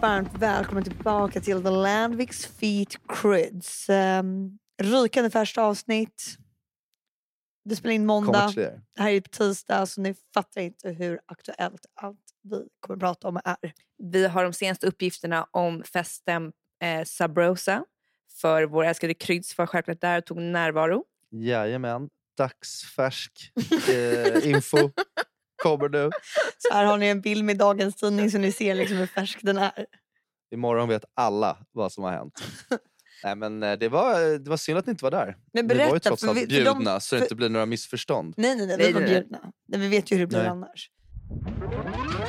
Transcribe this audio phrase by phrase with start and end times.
[0.00, 3.88] Varmt välkomna tillbaka till The Landviks Feet Crids.
[3.88, 6.36] Um, rykande färskt avsnitt.
[7.64, 8.52] Det spelar in måndag.
[8.56, 8.80] Er.
[8.96, 13.00] Det här är på tisdag så ni fattar inte hur aktuellt allt vi kommer att
[13.00, 13.72] prata om är.
[13.98, 17.84] Vi har de senaste uppgifterna om festen eh, Sabrosa.
[18.40, 21.04] För vår älskade Kryds var självklart där och tog närvaro.
[21.30, 22.08] Jajamän.
[22.36, 23.52] Dagsfärsk
[23.88, 24.90] eh, info
[25.62, 26.10] kommer nu.
[26.58, 29.38] Så här har ni en bild med dagens tidning så ni ser liksom hur färsk
[29.42, 29.86] den är.
[30.54, 32.42] Imorgon vet alla vad som har hänt.
[33.24, 35.36] Nej, men eh, det, var, det var synd att ni inte var där.
[35.52, 37.24] Men vi var ju berätta, trots för allt vi- för de- bjudna så det för-
[37.24, 38.34] inte blir några missförstånd.
[38.36, 39.20] Nej, nej, nej, vi Nej, var nej, nej.
[39.20, 39.38] bjudna.
[39.68, 40.48] Nej, vi vet ju hur det blir Nej.
[40.48, 40.90] annars.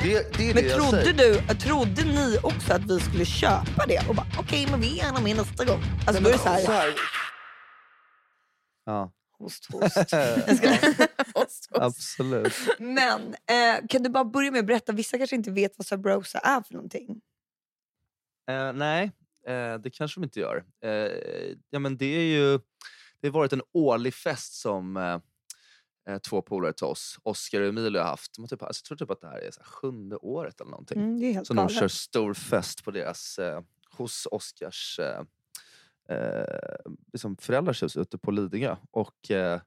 [0.02, 4.08] Det, det är Men trodde, du, trodde ni också att vi skulle köpa det?
[4.08, 5.80] Och bara, okej, men vi är gärna med nästa gång.
[6.06, 6.88] Alltså då är det så här, Så här.
[8.86, 9.12] Ja,
[9.42, 9.96] host, host.
[11.34, 12.52] Jag ska, absolut.
[12.78, 16.38] men eh, kan du bara börja med att berätta, vissa kanske inte vet vad Sabrosa
[16.38, 17.20] är för någonting.
[18.50, 19.12] Eh, nej,
[19.46, 20.64] eh, det kanske de inte gör.
[20.84, 20.90] Eh,
[21.70, 22.60] ja, men det, är ju,
[23.20, 25.18] det har varit en årlig fest som eh,
[26.08, 28.34] eh, två polare till oss, Oscar och Emilio, har haft.
[28.36, 30.60] De har typ, alltså, jag tror typ att det här är så här, sjunde året
[30.60, 30.98] eller någonting.
[31.02, 31.78] Mm, det är helt Så de galet.
[31.78, 33.38] kör stor fest på deras,
[33.90, 35.00] hos Oscars
[36.12, 38.76] eh, liksom föräldrars hus ute på Lidingö.
[38.90, 39.60] Och, eh,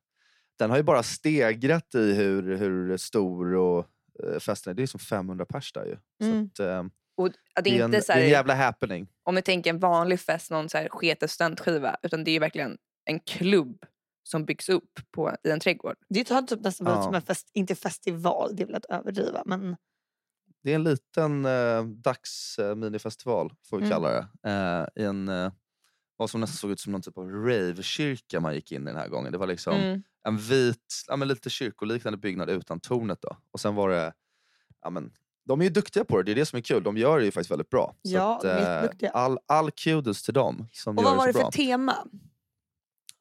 [0.60, 3.86] den har ju bara stegrat i hur, hur stor och,
[4.24, 4.76] eh, festen är.
[4.76, 5.98] Det är som 500 pers där ju.
[6.28, 6.50] Mm.
[6.58, 6.84] Så att, eh,
[7.18, 9.08] Och det det, är är en, inte så det är en jävla happening.
[9.24, 11.98] om vi tänker en vanlig fest, någon så här sketet studentskiva.
[12.04, 13.86] Utan det är ju verkligen en klubb
[14.24, 15.96] som byggs upp på, i en trädgård.
[16.10, 17.04] Det har typ nästan blivit Ja.
[17.04, 19.44] som en fest, inte festival, det är väl att överdriva.
[19.46, 19.76] Men
[20.64, 23.92] Det är en liten eh, dags eh, minifestival, får vi Mm.
[23.92, 24.50] kalla det.
[24.50, 25.52] Eh, I en, eh,
[26.18, 28.96] vad som nästan såg ut som någon typ av rave-kyrka man gick in i den
[28.96, 29.32] här gången.
[29.32, 30.04] Det var liksom Mm.
[30.28, 33.22] en vit, ja, men lite kyrkoliknande byggnad utan tornet.
[33.22, 33.38] Då.
[33.52, 34.14] Och sen var det,
[34.82, 35.12] ja, men,
[35.46, 36.84] de är ju duktiga på det, det är det som är kul.
[36.84, 37.96] De gör det ju faktiskt väldigt bra.
[38.02, 39.10] Ja, är jätteduktiga.
[39.12, 41.52] all, all kudos till dem som och vad var det det för bra.
[41.52, 42.08] tema?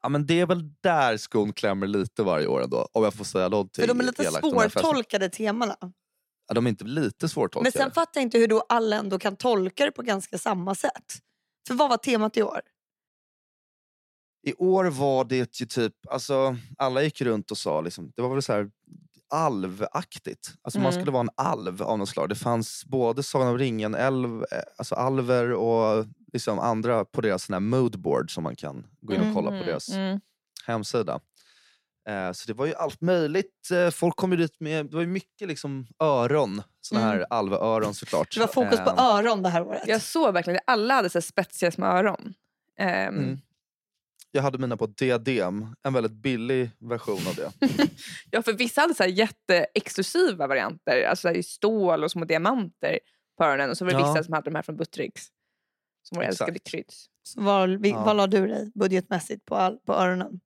[0.02, 3.24] Ja, men det är väl där skon klämmer lite varje år ändå, om jag får
[3.24, 5.76] säga någonting För de är lite svårtolkade temana.
[6.48, 7.62] Ja, de är inte lite svårtolkade.
[7.62, 10.74] Men sen fattar jag inte hur då alla ändå kan tolka det på ganska samma
[10.74, 11.14] sätt.
[11.66, 12.60] För vad var temat i år?
[14.46, 18.28] I år var det ju typ, alltså alla gick runt och sa, liksom, det var
[18.28, 18.70] väl så här
[19.30, 20.54] alvaktigt.
[20.62, 21.00] Alltså man Mm.
[21.00, 22.28] skulle vara en alv av något slag.
[22.28, 27.44] Det fanns både Sagan om ringen, älv, eh, alltså alver och liksom andra på deras
[27.44, 30.20] sån här moodboard som man kan gå in och kolla på Mhm, deras mm.
[30.66, 31.20] hemsida.
[32.08, 33.70] Eh, så det var ju allt möjligt.
[33.72, 37.26] Eh, folk kom ju dit med, det var ju mycket liksom öron, såna här Mm.
[37.30, 38.34] alvöron såklart.
[38.34, 39.82] Det var fokus på Eh, öron det här året.
[39.86, 42.34] Jag såg verkligen att alla hade så spetsiga små öron.
[42.78, 43.38] Ehm, Mm.
[44.36, 47.50] Jag hade mina på diadem, en väldigt billig version av det.
[48.30, 52.98] Ja, för vissa hade så här jätteexklusiva varianter, alltså i stål och små diamanter
[53.38, 53.70] på öronen.
[53.70, 54.12] Och så var det Ja.
[54.12, 55.22] vissa som hade de här från Buttricks.
[56.02, 57.06] Som våra älskade kryds.
[57.22, 58.04] Så var, vi, Ja.
[58.04, 60.40] Vad la du dig budgetmässigt på, all, på öronen?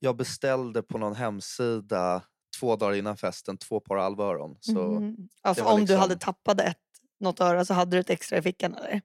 [0.00, 2.22] jag beställde på någon hemsida
[2.60, 4.56] två dagar innan festen två par alvöron.
[4.60, 5.28] Så Mhm.
[5.42, 6.76] Alltså om du liksom- hade tappat ett,
[7.20, 9.02] något öra så hade du ett extra i fickan eller?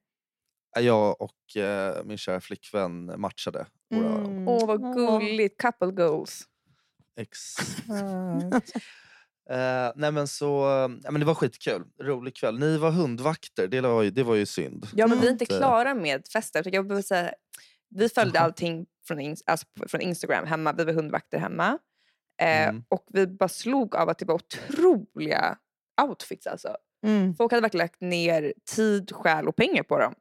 [0.82, 4.26] Jag och eh, min kära flickvän matchade våra öron.
[4.26, 4.48] Mm.
[4.48, 5.62] Åh, vad gulligt.
[5.62, 6.44] Couple goals.
[7.20, 7.84] Exakt.
[9.50, 10.46] Eh, nej men så,
[11.04, 11.84] ja, men det var skitkul.
[12.02, 12.60] Rolig kväll.
[12.60, 14.88] Ni var hundvakter, det var ju, det var ju synd.
[14.96, 16.64] Ja, men vi är inte klara med festen.
[16.66, 17.34] Jag vill säga,
[17.90, 20.74] vi följde allting från, ins- alltså, från Instagram hemma.
[20.74, 21.78] Vi var hundvakter hemma.
[22.42, 22.84] Eh, Mm.
[22.90, 25.58] Och vi bara slog av att det var otroliga
[26.02, 26.48] outfits.
[26.48, 26.78] Alltså.
[27.06, 27.36] Mm.
[27.36, 30.14] Folk hade verkligen lagt ner tid, själ och pengar på dem.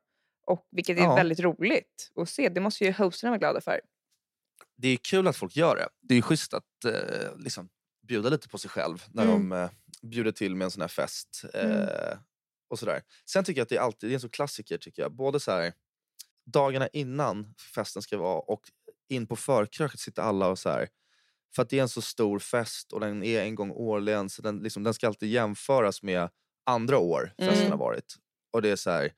[0.47, 1.15] Och, vilket är Ja.
[1.15, 2.49] väldigt roligt att se.
[2.49, 3.81] Det måste ju hosterna vara glada för.
[4.77, 5.89] Det är kul att folk gör det.
[6.01, 7.69] Det är schysst att eh, liksom,
[8.09, 9.49] bjuda lite på sig själv när Mm.
[9.49, 9.71] de eh,
[10.03, 11.45] bjuder till med en sån här fest.
[11.55, 12.19] Eh, Mm.
[12.69, 13.03] och sådär.
[13.31, 14.79] Sen tycker jag att det är alltid det är en sån klassiker.
[14.79, 15.13] tycker jag.
[15.13, 15.73] Både så här,
[16.47, 18.63] dagarna innan festen ska vara och
[19.09, 20.89] in på förkröket sitter alla och så här.
[21.55, 24.43] För att det är en så stor fest och den är en gång årligen så
[24.43, 26.29] den, liksom, den ska alltid jämföras med
[26.67, 27.71] andra år festen Mm.
[27.71, 28.17] har varit.
[28.51, 29.13] Och det är så här.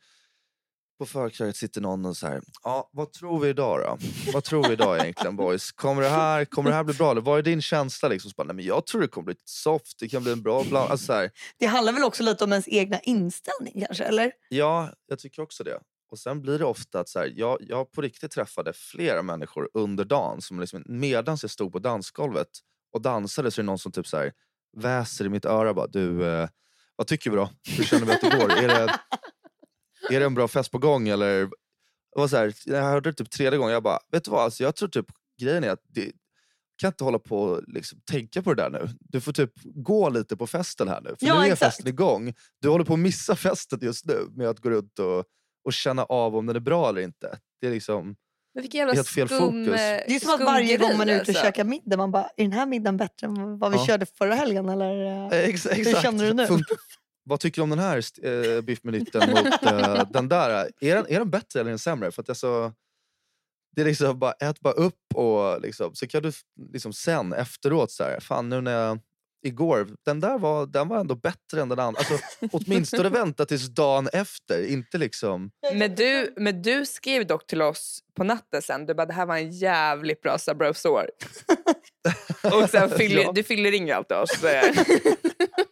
[1.04, 3.98] På förkröket sitter någon och så här, ja, vad tror vi idag då?
[4.32, 5.72] Vad tror vi idag egentligen boys?
[5.72, 7.10] Kommer det här, kommer det här bli bra?
[7.10, 8.08] Eller vad är din känsla?
[8.08, 8.30] Liksom?
[8.30, 10.64] Så bara, Nej, men jag tror det kommer bli soft, det kan bli en bra
[10.68, 10.90] bland...
[10.90, 14.32] Alltså, så här, Det handlar väl också lite om ens egna inställning kanske, eller?
[14.48, 15.80] Ja, jag tycker också det.
[16.10, 19.68] Och sen blir det ofta att så här, jag, jag på riktigt träffade flera människor
[19.74, 22.48] under dagen som liksom, medan jag stod på dansgolvet
[22.92, 24.32] och dansade så är det någon som typ så här,
[24.76, 26.48] väser i mitt öra bara, du, eh,
[26.96, 27.50] vad tycker vi då?
[27.76, 28.52] Hur känner vi att det går?
[28.52, 29.00] Är det,
[30.10, 31.38] är det en bra fest på gång eller?
[31.40, 31.50] Jag,
[32.20, 34.40] var så här, jag hörde det typ tredje gången, jag bara, vet du vad?
[34.44, 35.06] Alltså, jag tror typ
[35.40, 36.12] grejen är att det,
[36.76, 38.88] kan inte hålla på och liksom tänka på det där nu.
[39.00, 41.08] Du får typ gå lite på festen här nu.
[41.20, 41.60] För Ja, nu är exakt.
[41.74, 42.34] festen igång.
[42.60, 45.24] Du håller på att missa festen just nu med att gå runt och,
[45.64, 47.38] och känna av om den är bra eller inte.
[47.60, 48.16] Det är liksom...
[48.54, 49.80] Men vilken jävla Helt fel skum, fokus.
[49.80, 51.42] eh, Det är som att varje gång man är ute och alltså.
[51.44, 53.86] käkar middag, man bara, är den här middagen bättre än vad vi Ja.
[53.86, 54.68] körde förra helgen?
[54.68, 55.06] Eller?
[55.32, 55.38] eh?
[55.48, 56.02] Ex, exakt.
[56.02, 56.46] känner du nu?
[56.46, 56.62] Fun-
[57.24, 60.70] vad tycker du om den här biff med nytten mot eh, den där?
[60.80, 62.10] Är den, är den bättre eller är den sämre?
[62.12, 62.72] För att alltså,
[63.76, 66.32] det är liksom bara, ät bara upp och liksom, så kan du
[66.72, 68.98] liksom sen efteråt så här, fan nu när jag
[69.46, 71.98] igår, den där var, den var ändå bättre än den andra.
[71.98, 72.18] Alltså,
[72.52, 75.50] åtminstone vänta tills dagen efter, inte liksom...
[75.72, 79.26] Men du, men du skrev dock till oss på natten sen, du bara det här
[79.26, 81.06] var en jävligt bra Sabro-sår.
[82.62, 83.32] Och sen fyller, Ja.
[83.32, 84.30] du fyller ringer alltid oss.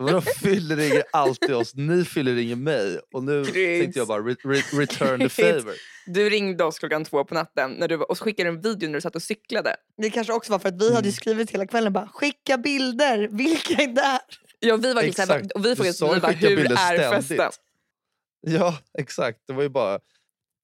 [0.02, 1.74] Vadå fyller ringer alltid oss?
[1.74, 3.00] Ni fyller ringer mig.
[3.12, 3.80] Och nu Chris.
[3.82, 5.74] tänkte jag bara re, re, return the favor.
[6.06, 8.94] Du ringde oss klockan två på natten när du, och så skickade en video när
[8.94, 9.76] du satt och cyklade.
[9.96, 11.12] Det kanske också var för att vi hade Mm.
[11.12, 14.20] skrivit hela kvällen bara skicka bilder, vilka är där?
[14.60, 15.52] Ja, vi var liksom, Exakt.
[15.52, 17.28] och vi Du frågade sa vi bara, hur bilder är ständigt.
[17.28, 17.50] festen?
[18.40, 19.38] Ja, exakt.
[19.46, 19.98] Det var ju bara...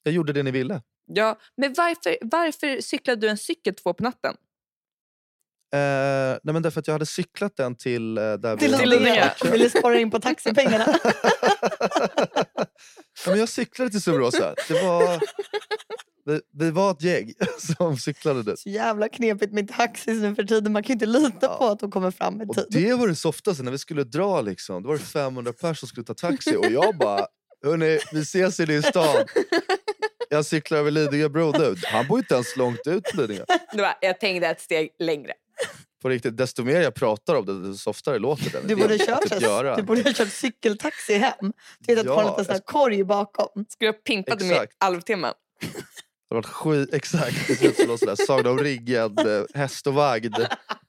[0.03, 0.83] Jag gjorde det ni ville.
[1.07, 4.35] Ja, men varför, varför cyklade du en cykel två på natten?
[5.75, 8.87] Eh, nej men därför att jag hade cyklat den till uh, där Till vi.
[8.87, 9.05] Lidingö.
[9.11, 9.31] Lidingö.
[9.53, 10.99] Ville spara in på taxipengarna.
[13.25, 14.55] ja, men jag cyklade till Subrosa.
[14.69, 15.21] Det var...
[16.25, 17.33] Vi, vi var ett gäng
[17.77, 18.59] som cyklade dit.
[18.59, 20.73] Så jävla knepigt med taxis nu för tiden.
[20.73, 21.57] Man kan ju inte lita Ja.
[21.59, 22.67] på att de kommer fram i Och tid.
[22.71, 24.41] det var det softaste när vi skulle dra.
[24.41, 24.83] Liksom.
[24.83, 27.27] Då var det 500 personer som skulle ta taxi och jag bara,
[27.65, 29.31] hörni, vi ses i din stad.
[30.31, 31.75] Jag cyklar över Lidingö bro nu.
[31.85, 33.45] Han bor inte ens långt ut på Lidingö.
[33.73, 35.33] Du jag tänkte ett steg längre.
[36.03, 38.69] På riktigt, desto mer jag pratar om det, desto softare låter det.
[38.69, 41.53] Du borde, är kört, du borde ha kört cykeltaxi hem.
[41.79, 43.65] Du vet att Ja, en liten sån här korg bakom.
[43.69, 45.35] Skulle ha pimpat med halvtimmen.
[45.61, 47.47] Det har varit skit, exakt.
[47.49, 50.35] Det ser ut som någon sån där Sagan om ringen, eh, häst och vagn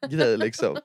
[0.10, 0.78] grej liksom.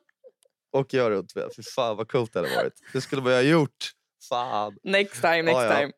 [0.72, 1.48] Och jag runt med.
[1.56, 2.72] Fy fan vad coolt det hade varit.
[2.92, 3.90] Det skulle man ju ha gjort.
[4.28, 4.76] Fan.
[4.84, 5.76] Next time, next Ja, ja.
[5.80, 5.92] time.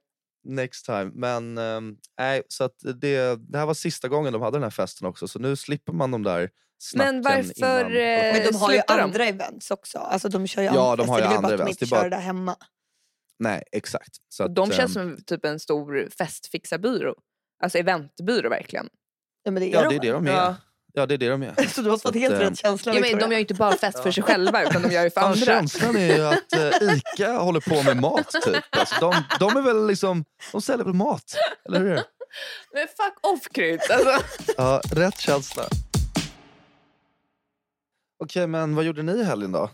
[0.44, 1.10] Next time.
[1.14, 1.54] Men
[2.18, 5.28] nej, så att det, det här var sista gången de hade den här festen också.
[5.28, 6.50] Så nu slipper man de där
[6.94, 7.80] Men varför, innan.
[7.80, 9.00] eh, Men de har ju de?
[9.00, 9.98] andra events också.
[9.98, 11.28] Alltså de kör ju Ja, andra de har ju fester.
[11.28, 11.82] Det är andra bara att de events.
[11.82, 12.56] inte Det bara- kör där hemma.
[13.38, 14.16] Nej, exakt.
[14.28, 17.14] Så att, De känns ehm, som typ en stor festfixarbyrå.
[17.62, 18.88] Alltså eventbyrå verkligen.
[19.42, 19.88] Ja, men det är Ja, de.
[19.88, 20.30] det är det de är.
[20.32, 20.56] Ja.
[20.92, 21.66] Ja, det är det de är.
[21.74, 22.94] Så du har fått helt rätt känsla.
[22.94, 25.10] Ja, men de gör ju inte bara fest för sig själva utan de gör ju
[25.10, 25.44] för Fan, andra.
[25.46, 28.64] känslan är ju att eh, Ica håller på med mat typ.
[28.70, 31.34] Alltså, de, de är väl liksom, de säljer väl mat?
[31.68, 32.00] Eller hur?
[32.72, 33.90] Men fuck off Kryds!
[33.90, 34.18] Alltså.
[34.56, 35.62] Ja, rätt känsla.
[38.18, 39.62] Okej, men vad gjorde ni i helgen då?
[39.64, 39.70] Eh,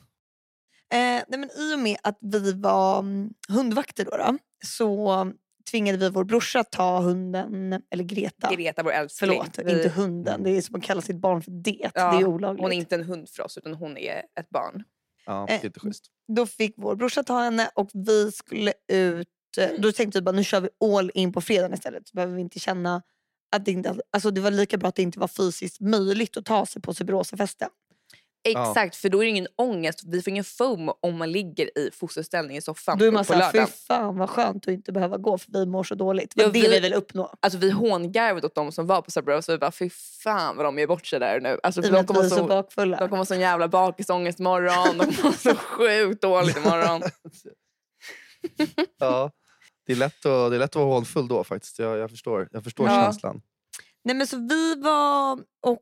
[0.99, 5.33] nej, men I och med att vi var mm, hundvakter då, då, så
[5.71, 8.55] tvingade vi vår brorsa att ta hunden, eller Greta.
[8.55, 9.31] Greta vår älskling.
[9.31, 10.43] Förlåt, Vi- inte hunden.
[10.43, 11.91] Det är som att kalla sitt barn för det.
[11.95, 12.63] Ja, det är olagligt.
[12.63, 14.85] Hon är inte en hund för oss utan hon är ett barn.
[15.27, 16.05] Ja, det är Eh, inte schysst.
[16.37, 19.29] Då fick vår brorsa ta henne och vi skulle ut.
[19.59, 22.09] eh, Då tänkte vi bara nu kör vi all in på fredagen istället.
[22.09, 23.03] Så behöver vi inte känna
[23.57, 23.97] att det inte...
[24.11, 26.95] Alltså det var lika bra att det inte var fysiskt möjligt att ta sig på
[26.95, 27.69] Subirosafesten.
[28.45, 30.01] Exakt, för då är det ingen ångest.
[30.07, 33.25] Vi får ingen foam om man ligger i fosterställning i soffan Då är på man
[33.25, 36.33] såhär, fy fan vad skönt att inte behöva gå för vi mår så dåligt.
[36.37, 37.35] Det Ja, det vi- vi vill uppnå.
[37.41, 39.91] Alltså vi hångarvade åt de som var på Sabro så vi bara fy
[40.23, 41.59] fan vad de ger bort sig där nu.
[41.63, 42.97] Alltså, för de kommer så så, bakfulla.
[42.99, 44.99] de kommer så jävla bakisångest imorgon.
[44.99, 47.03] De kommer så sjukt dåligt imorgon.
[48.99, 49.31] Ja,
[49.87, 51.79] det är, lätt att, det är lätt att vara hånfull då faktiskt.
[51.79, 53.03] Jag, jag förstår, jag förstår Ja.
[53.05, 53.43] känslan.
[54.05, 55.33] Nej, men så vi var
[55.67, 55.79] och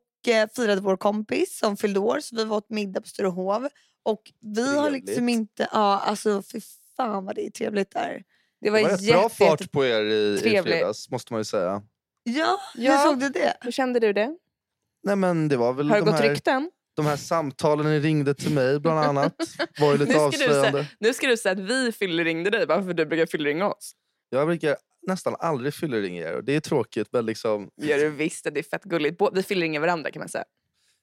[0.57, 2.21] firade vår kompis som fyllde år.
[2.21, 3.69] Så vi var åt middag på Sturehov.
[4.03, 5.35] Och vi har liksom Trevligt.
[5.37, 5.69] inte...
[5.73, 6.61] Ja, alltså fy
[6.97, 8.23] fan vad det är trevligt där.
[8.61, 10.75] Det var, Det var rätt jätte, bra fart jätte- på er i, i trevligt.
[10.75, 11.83] fredags måste man ju säga.
[12.23, 12.93] Ja, Ja.
[12.93, 13.57] hur såg du det?
[13.61, 14.37] Hur kände du det?
[15.03, 16.71] Nej men det var väl Har det de gått här, rykten?
[16.97, 19.35] de här samtalen ni ringde till mig bland annat.
[19.81, 20.87] var ju lite Nu ska, du säga, avslöjande.
[21.01, 23.93] nu ska du säga att vi fyllringde dig bara för att du brukar fyllringa oss.
[24.31, 28.45] Jag brukar nästan aldrig fylleringa er och det är tråkigt men liksom Gör du visst,
[28.45, 29.21] det är fett gulligt.
[29.33, 30.45] Vi fyllringar varandra kan man säga.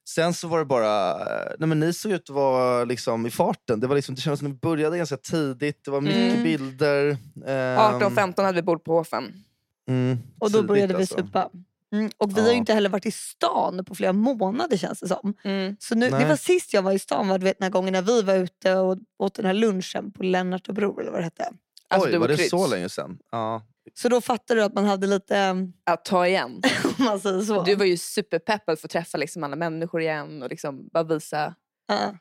[0.09, 3.31] Sen så var det bara, eh, nej men ni såg ut att vara liksom i
[3.31, 3.79] farten.
[3.79, 6.43] Det, var liksom, det kändes som att ni började ganska tidigt, det var mycket Mm.
[6.43, 7.17] bilder.
[7.45, 9.43] ehm, 18-15 hade vi bord på Hofen.
[9.89, 11.15] mm, Och då tidigt började vi alltså.
[11.15, 11.49] supa.
[11.91, 12.51] Mm, och vi har Ja.
[12.53, 15.33] ju inte heller varit i stan på flera månader känns det som.
[15.43, 15.75] Mm.
[15.79, 17.93] Så nu, det var sist jag var i stan, var, du vet, den här gången
[17.93, 21.19] när vi var ute och åt den här lunchen på Lennart och Bror eller vad
[21.19, 21.49] det hette.
[21.87, 22.49] Alltså, Oj, du var det Kryds.
[22.49, 23.19] så länge sedan?
[23.31, 23.61] Ja.
[23.93, 26.61] Så då fattade du att man hade lite, mm, Att ta igen.
[26.99, 27.63] om man säger så.
[27.63, 31.55] Du var ju superpeppad för att träffa liksom alla människor igen och liksom bara visa
[31.87, 32.15] Ja.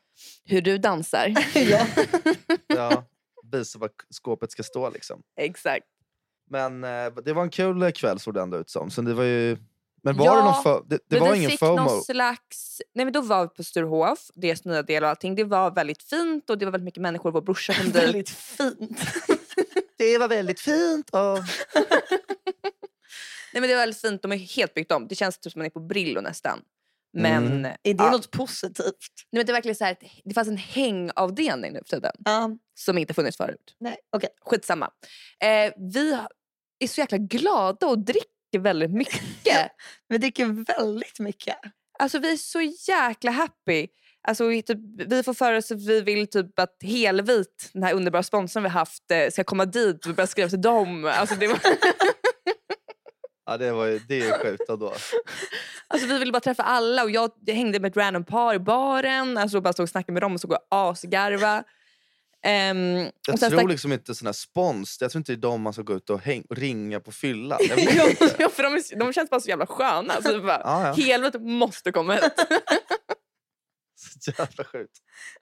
[0.45, 1.33] hur du dansar.
[1.55, 1.85] ja.
[2.67, 3.03] ja,
[3.51, 5.21] visa var skåpet ska stå liksom.
[5.39, 5.85] Exakt.
[6.49, 8.89] Men eh, det var en kul kväll såg det ändå ut som.
[8.91, 9.57] Så det var ju,
[10.03, 11.75] Men var Ja, det någon fo- det, det var ingen fick FOMO?
[11.75, 12.81] någon slags...
[12.95, 15.35] Nej, men då var vi på Sturehof, deras nya del och allting.
[15.35, 17.31] Det var väldigt fint och det var väldigt mycket människor.
[17.31, 17.95] Vår brorsa kom dit.
[17.95, 18.99] Väldigt fint.
[19.97, 21.09] Det var väldigt fint.
[21.09, 21.19] Och...
[23.53, 24.21] Nej, men det var väldigt fint.
[24.21, 25.07] De är helt byggt om.
[25.07, 26.61] Det känns typ som man är på Brillo nästan.
[27.13, 27.65] Men, Mm.
[27.83, 28.97] Är det ja, något positivt?
[29.31, 32.49] nej, men det, är verkligen så här, det fanns en hängavdelning nu för tiden Ja.
[32.79, 33.75] som inte funnits förut.
[33.79, 34.29] nej, okej.
[34.41, 34.91] Skitsamma.
[35.43, 36.17] Eh, vi
[36.79, 39.21] är så jäkla glada och dricker väldigt mycket.
[40.07, 40.45] Vi dricker
[40.77, 41.57] väldigt mycket.
[41.99, 43.87] Alltså vi är så jäkla happy.
[44.27, 47.93] Alltså, vi, typ, vi får för oss att vi vill typ att Helvit, den här
[47.93, 51.05] underbara sponsorn vi haft, eh, ska komma dit och börja skriva till dem.
[51.05, 51.59] Alltså, det var,
[53.45, 54.93] Ja, det, var ju, det är ju sjukt ändå.
[55.87, 58.59] alltså, vi ville bara träffa alla och jag, jag hängde med ett random par i
[58.59, 59.37] baren.
[59.37, 61.63] Alltså, och bara stod och snackade med dem och såg asgarva.
[62.71, 65.73] Um, Jag tror liksom inte sån här spons, jag tror inte det är de man
[65.73, 67.59] ska gå ut och, häng, och ringa på fyllan.
[67.69, 67.79] Jag
[68.39, 70.21] ja, för de, de känns bara så jävla sköna.
[70.21, 70.93] Så vi bara, Ja, ja.
[71.03, 72.23] Helvete måste komma hit.
[74.19, 74.97] Så jävla sjukt.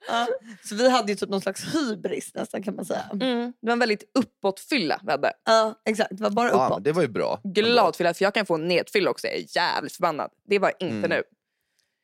[0.08, 0.28] Ja.
[0.64, 3.10] Så vi hade ju typ någon slags hybris nästan kan man säga.
[3.14, 5.34] Mm, det var en väldigt uppåtfylla vi hade.
[5.46, 6.10] Ja, exakt.
[6.18, 6.70] Det var bara Ja, uppåt.
[6.78, 7.42] men det var ju bra.
[7.44, 9.28] Glad fylla, för jag kan få en nedfylla också.
[9.28, 10.32] Jag är jävligt förbannad.
[10.48, 11.10] Det var inte Mm.
[11.10, 11.24] nu.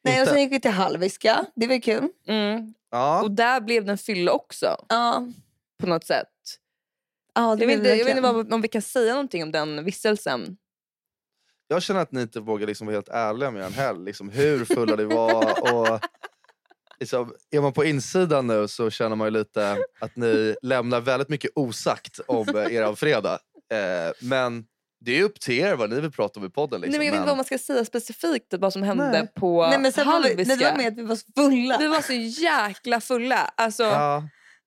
[0.04, 1.46] Nej, och sen gick vi till Halviska.
[1.56, 2.08] Det var kul.
[2.28, 2.74] Mm.
[2.92, 5.28] Ja, Och där blev det en fylla också Ja,
[5.80, 6.28] på något sätt.
[7.36, 9.84] ja det Jag vet, inte, jag vet inte om vi kan säga någonting om den
[9.84, 10.58] vistelsen.
[11.68, 14.06] jag känner att ni inte vågar liksom vara helt ärliga med en helg.
[14.06, 15.74] Liksom hur fulla ni var.
[15.74, 16.00] Och,
[17.02, 21.30] liksom, är man på insidan nu så känner man ju lite att ni lämnar väldigt
[21.30, 23.40] mycket osagt om eh, er fredag.
[23.72, 24.66] Eh, men
[25.06, 26.82] det är upp till er vad ni vill prata om i podden.
[26.82, 26.92] Liksom.
[26.92, 29.32] Nej, men jag vet inte vad man ska säga specifikt vad som hände Nej.
[29.36, 31.78] på Nej, men sen var vi, nej, det var med att vi var så fulla.
[31.78, 33.52] Vi var så jäkla fulla.
[33.56, 34.24] Alltså, ja,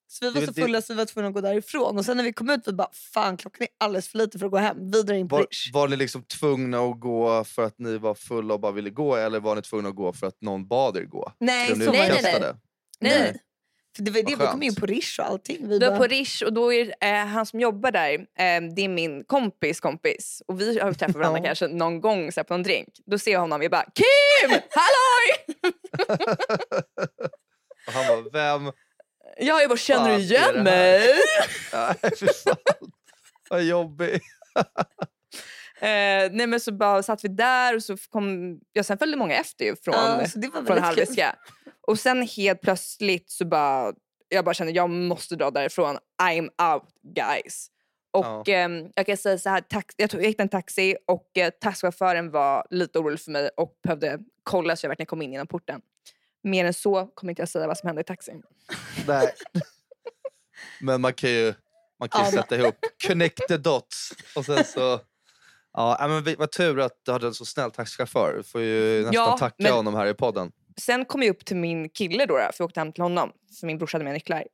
[0.07, 1.99] Så vi var så fulla så vi var tvungna att gå därifrån.
[1.99, 4.47] Och sen när vi kom ut vi bara fan klockan är alldeles för lite för
[4.47, 4.91] att gå hem.
[4.91, 5.73] Vidare in på var, Rish.
[5.73, 9.17] var ni liksom tvungna att gå för att ni var fulla och bara ville gå
[9.17, 11.33] eller var ni tvungna att gå för att någon bad er gå?
[11.39, 12.53] Nej, så nej, det nej, nej.
[13.01, 13.41] nej.
[13.97, 15.69] För det var det, vi kom in på Rish och allting.
[15.69, 18.63] Vi Du var bara, på Rish och då är eh, han som jobbar där, eh,
[18.77, 20.43] det är min kompis kompis.
[20.47, 22.89] Och vi har ju träffat varandra kanske någon gång så här, på någon drink.
[23.07, 24.51] Då ser jag honom och jag bara Kim!
[24.51, 25.65] Halloj!
[27.87, 28.73] Och han bara, vem?
[29.37, 31.00] Ja, jag bara känner du igen mig?
[31.73, 32.57] Nej fy fan.
[33.50, 34.23] Vad jobbigt.
[35.81, 39.37] Eh, nej men så bara satt vi där och så kom, ja, sen följde många
[39.37, 40.26] efter ju från, ja,
[40.67, 40.79] från.
[40.79, 41.37] Halviska.
[41.87, 43.93] Och sen helt plötsligt så bara,
[44.29, 45.99] jag bara kände jag måste dra därifrån.
[46.23, 47.71] I'm out guys.
[48.12, 51.38] Och ehm, jag kan säga så här, tax, jag, tog, jag hittade en taxi och
[51.38, 55.33] eh, taxichauffören var lite orolig för mig och behövde kolla så jag verkligen kom in
[55.33, 55.81] genom porten.
[56.45, 58.43] Mer än så kommer inte jag säga vad som hände i taxin.
[59.07, 59.35] Nej.
[60.81, 61.55] Men man kan ju,
[62.01, 62.75] man kan ju sätta ihop,
[63.07, 64.13] connect the dots.
[64.37, 65.01] Och sen så,
[65.73, 68.35] ja, men vi- vad tur att du hade en så snäll taxichaufför.
[68.37, 70.53] Du får ju nästan Ja, tacka men- honom här i podden.
[70.81, 73.33] Sen kom jag upp till min kille då, då för jag åkte hem till honom.
[73.61, 74.45] För min brorsa hade med nycklar.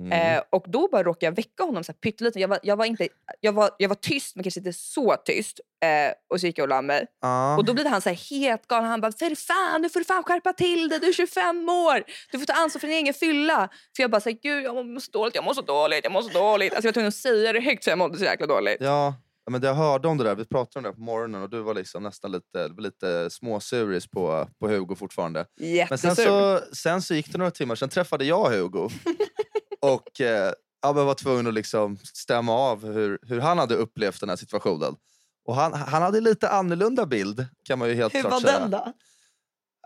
[0.00, 0.36] Mm.
[0.36, 2.40] Eh, och då bara råkade jag väcka honom så här pyttelite.
[2.40, 3.08] Jag var, jag, var inte,
[3.40, 5.60] jag, var, jag var tyst men kanske inte så tyst.
[5.84, 7.06] Eh, och så gick jag och la mig.
[7.20, 7.56] ja.
[7.56, 8.90] Och då blev han så här helt galen.
[8.90, 10.98] Han bara, för fan, nu får du fan skärpa till dig.
[11.00, 12.04] Du är 25 år.
[12.32, 13.68] Du får ta ansvar för din egen fylla.
[13.96, 16.12] För jag bara, så här, gud jag mår så dåligt, jag mår så dåligt, jag
[16.12, 16.72] mår så dåligt.
[16.72, 18.76] Alltså jag var tvungen att säga det högt för jag mådde så jäkla dåligt.
[18.80, 19.14] Ja,
[19.50, 20.34] men jag hörde om det där.
[20.34, 24.48] Vi pratade om det på morgonen och du var liksom nästan lite, lite småsuris på,
[24.60, 25.46] på Hugo fortfarande.
[25.58, 26.24] Men sen Jättesur.
[26.24, 28.90] så, sen så gick det några timmar, sen träffade jag Hugo.
[29.92, 34.28] och eh, jag var tvungen att liksom stämma av hur, hur han hade upplevt den
[34.28, 34.96] här situationen.
[35.44, 38.58] Och han, han hade lite annorlunda bild kan man ju helt Hur klart var säga.
[38.58, 38.92] den då?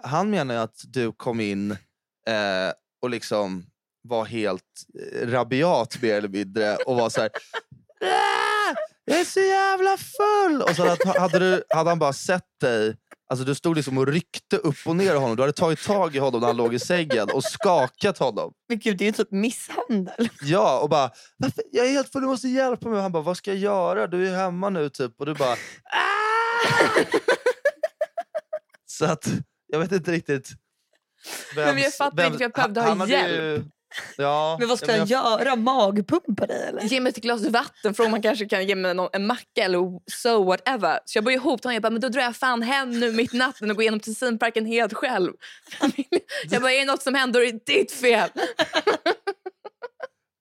[0.03, 3.67] Han menar att du kom in eh, och liksom
[4.03, 4.63] var helt
[5.13, 7.31] eh, rabiat mer eller mindre och var så här.
[8.01, 8.75] "Ah,
[9.05, 10.63] Jag är så jävla full!
[10.63, 12.97] Och så hade, du, hade han bara sett dig
[13.31, 15.37] Alltså du stod liksom och ryckte upp och ner honom.
[15.37, 18.53] Du hade tagit tag i honom när han låg i sängen och skakat honom.
[18.69, 20.29] Men gud, det är ju typ misshandel.
[20.43, 21.63] Ja, och bara Varför?
[21.73, 22.97] “Jag är helt full, du måste hjälpa mig”.
[22.97, 24.07] Och han bara “Vad ska jag göra?
[24.07, 25.21] Du är hemma nu” typ.
[25.21, 25.57] Och du bara “Ah!”
[28.87, 29.29] Så att
[29.67, 30.51] jag vet inte riktigt.
[31.55, 33.65] Men jag fattar inte, jag behövde ha han hade hjälp.
[33.65, 33.71] Ju,
[34.17, 35.57] ja, Men vad ska ja, jag göra?
[35.57, 36.83] Magpumpa dig eller?
[36.83, 39.79] Ge mig ett glas vatten, om man kanske kan ge mig någon, en macka eller
[40.11, 41.01] so whatever.
[41.05, 41.75] Så jag började ihop honom.
[41.75, 44.67] Jag bara, men då drar jag fan hem nu mitt natten och går igenom Tessinparken
[44.67, 45.33] helt själv.
[46.51, 48.31] jag bara, är det något som händer är det ditt fel.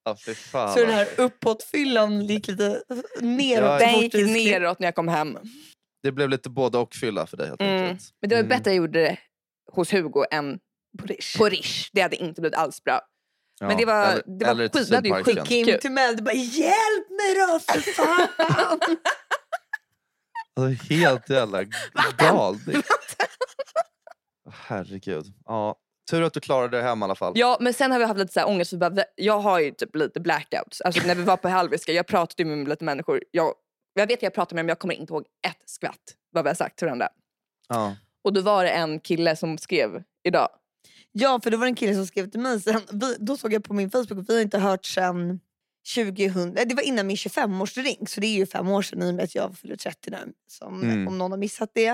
[0.05, 0.73] Ja, fy fan.
[0.73, 2.81] Så den här uppåtfyllan gick lite
[3.21, 3.81] neråt.
[3.81, 5.37] Ja, Den gick neråt när jag kom hem.
[6.03, 7.83] Det blev lite både och fylla för dig helt Mm.
[7.83, 8.01] enkelt.
[8.21, 8.49] Men det var Mm.
[8.49, 9.17] bättre jag gjorde det
[9.71, 10.59] hos Hugo än
[10.99, 11.37] På Rish.
[11.37, 11.89] på Rish.
[11.93, 13.01] Det hade inte blivit alls bra.
[13.59, 15.45] Ja, Men det var, eller- det var eller skit, det hade ju Tessinparken.
[15.45, 15.65] skitkul.
[15.73, 18.79] Kim till mig du bara “Hjälp mig då för fan!”
[20.59, 21.63] Alltså, helt jävla
[22.17, 22.81] galning.
[24.51, 25.25] Herregud.
[25.45, 25.75] Ja.
[26.11, 27.33] Tur att du klarade det hem i alla fall.
[27.35, 28.69] Ja, men sen har vi haft lite så här ångest.
[28.69, 30.81] För bara, jag har ju typ lite blackouts.
[30.81, 33.21] Alltså, när vi var på Hallwylska, jag pratade med lite människor.
[33.31, 33.53] Jag,
[33.93, 36.43] jag vet att jag pratade med dem, men jag kommer inte ihåg ett skvatt vad
[36.43, 37.09] vi har sagt till varandra.
[37.69, 37.95] Ja.
[38.23, 40.49] Och då var det en kille som skrev idag.
[41.19, 42.61] Ja, för det var en kille som skrev till mig.
[42.61, 45.39] Sen, vi, då såg jag på min Facebook och vi har inte hört sen
[45.95, 46.53] 2000.
[46.53, 49.23] Det var innan min 25-årsring, så det är ju fem år sedan i och med
[49.23, 50.17] att jag fyller 30 nu.
[50.47, 51.07] Som, Mm.
[51.07, 51.87] Om någon har missat det.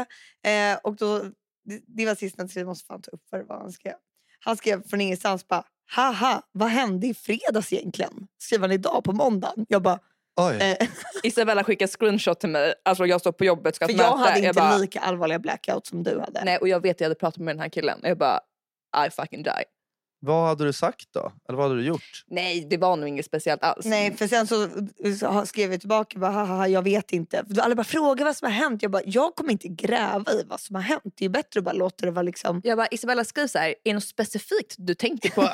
[0.49, 1.19] Eh, och då,
[1.65, 3.71] det, det var sist han skrev, jag måste fan ta upp vad det var han
[3.71, 3.93] skrev.
[4.39, 8.27] Han skrev från ingenstans bara, haha, vad hände i fredags egentligen?
[8.37, 9.65] Skrev han idag på måndagen.
[9.69, 9.99] Jag bara,
[10.35, 10.55] Oj.
[10.55, 10.87] eh,
[11.23, 12.73] Isabella skickade screenshot till mig.
[12.85, 15.87] Alltså jag står på jobbet ska för ett jag hade inte bara, lika allvarliga blackout
[15.87, 16.43] som du hade.
[16.45, 17.99] Nej, och jag vet att jag hade pratat med den här killen.
[18.03, 18.39] Jag bara,
[19.07, 19.63] I fucking die.
[20.25, 21.31] Vad hade du sagt då?
[21.49, 22.23] Eller vad hade du gjort?
[22.27, 23.85] Nej, det var nog inget speciellt alls.
[23.85, 24.67] Nej, för sen så,
[25.19, 27.43] så skrev jag tillbaka, bara, haha, jag vet inte.
[27.55, 28.81] För alla bara frågar vad som har hänt.
[28.81, 31.13] Jag bara, jag kommer inte gräva i vad som har hänt.
[31.15, 32.61] Det är bättre att bara låta det vara liksom...
[32.63, 35.41] Jag bara, Isabella skriv så här, är det något specifikt du tänker på?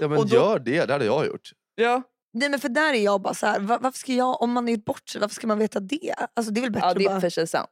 [0.00, 1.50] Ja men Och då- gör det, det hade jag gjort.
[1.74, 2.02] ja.
[2.32, 4.68] Nej men för där är jag bara så här, va- varför ska jag, om man
[4.68, 6.14] gjort bort sig, varför ska man veta det?
[6.34, 7.20] Alltså det är väl bättre ja, det är att bara...
[7.20, 7.70] för sig sant.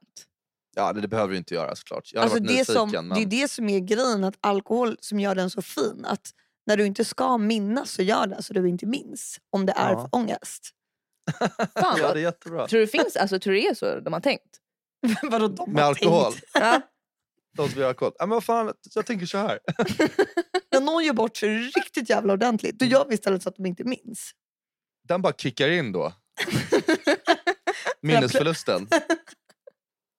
[0.75, 2.09] Ja det, det behöver du inte göra såklart.
[2.13, 2.65] Jag Alltså det, nyfiken.
[2.65, 3.09] som, men...
[3.09, 6.05] det är det som är grejen, att alkohol som gör den så fin.
[6.07, 6.31] Att
[6.65, 9.39] när du inte ska minnas så gör den så du inte minns.
[9.49, 10.01] Om det är Ja.
[10.01, 10.69] för ångest.
[11.79, 12.67] Fan, ja, det är jättebra.
[12.67, 14.59] Tror du finns, alltså, tror du det är så de har tänkt?
[15.23, 16.31] Vadå de Med har alkohol?
[16.31, 16.45] Tänkt.
[16.53, 16.81] Ja.
[17.57, 18.13] De som gör alkohol.
[18.19, 19.59] Ja, men vad fan, jag tänker så här.
[20.71, 23.65] När någon gör bort sig riktigt jävla ordentligt, då gör vi istället så att de
[23.65, 24.31] inte minns.
[25.07, 26.13] Den bara kickar in då.
[28.01, 28.87] Minnesförlusten.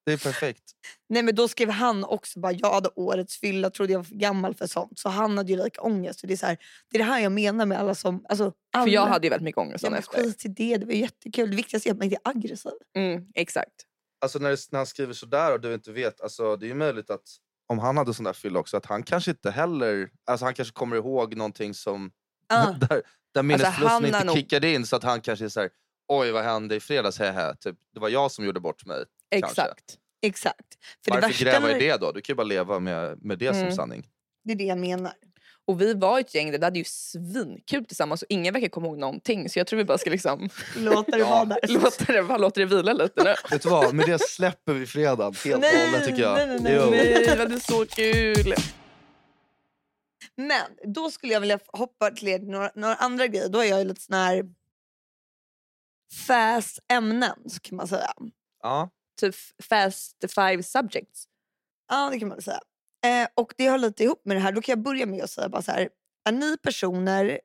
[0.07, 0.63] Det är perfekt.
[1.09, 4.15] Nej men då skrev han också bara jag hade årets fylla, trodde jag var för
[4.15, 4.99] gammal för sånt.
[4.99, 6.21] Så han hade ju lika ångest.
[6.23, 6.57] Det, är så här,
[6.91, 8.25] det är det här jag menar med alla som...
[8.29, 10.23] Alltså, alla, För jag hade ju väldigt mycket ångest ja, men efter.
[10.23, 11.49] skit i det, det var jättekul.
[11.49, 12.71] Det viktigaste är att man inte är aggressiv.
[12.97, 13.73] Mm, exakt.
[14.21, 16.73] Alltså när, det, när han skriver sådär och du inte vet, alltså, det är ju
[16.73, 17.23] möjligt att
[17.69, 20.73] om han hade sån där fylla också, att han kanske inte heller, alltså han kanske
[20.73, 22.11] kommer ihåg någonting som,
[22.49, 22.71] Ah.
[22.89, 23.01] där,
[23.33, 25.69] där minnesförlusten han har inte nog- kickade in så att han kanske är såhär,
[26.07, 29.05] oj vad hände i fredags, hehe, typ, det var jag som gjorde bort mig.
[29.31, 29.61] Kanske.
[29.61, 29.97] Exakt.
[30.21, 30.67] Exakt.
[31.05, 32.11] För det, Varför värsta gräva i det då?
[32.11, 33.67] Du kan ju bara leva med, med det Mm.
[33.67, 34.07] som sanning.
[34.43, 35.13] det är det jag menar.
[35.65, 38.87] Och vi var ett gäng där, vi hade ju svinkul tillsammans och ingen verkar komma
[38.87, 39.49] ihåg någonting.
[39.49, 41.29] Så jag tror vi bara ska liksom Låta det Ja.
[41.29, 41.59] vara där.
[41.67, 43.33] låta, det, bara låta det vila lite nu.
[43.51, 46.35] Vet du vad, med det släpper vi fredagen helt och hållet tycker jag.
[46.37, 46.89] nej, nej, nej, Jo.
[46.91, 48.53] Nej, det var så kul.
[50.35, 53.49] Men då skulle jag vilja hoppa till några, några andra grejer.
[53.49, 54.43] Då är jag ju lite sån här
[56.27, 58.11] fast ämnen så kan man säga.
[58.63, 58.89] Ja.
[59.17, 59.35] Typ
[59.69, 61.27] fast five subjects.
[61.89, 62.59] Ja, det kan man säga.
[63.05, 64.51] Eh, och det har lite ihop med det här.
[64.51, 65.89] Då kan jag börja med att säga bara så här.
[66.29, 67.39] Är ni personer...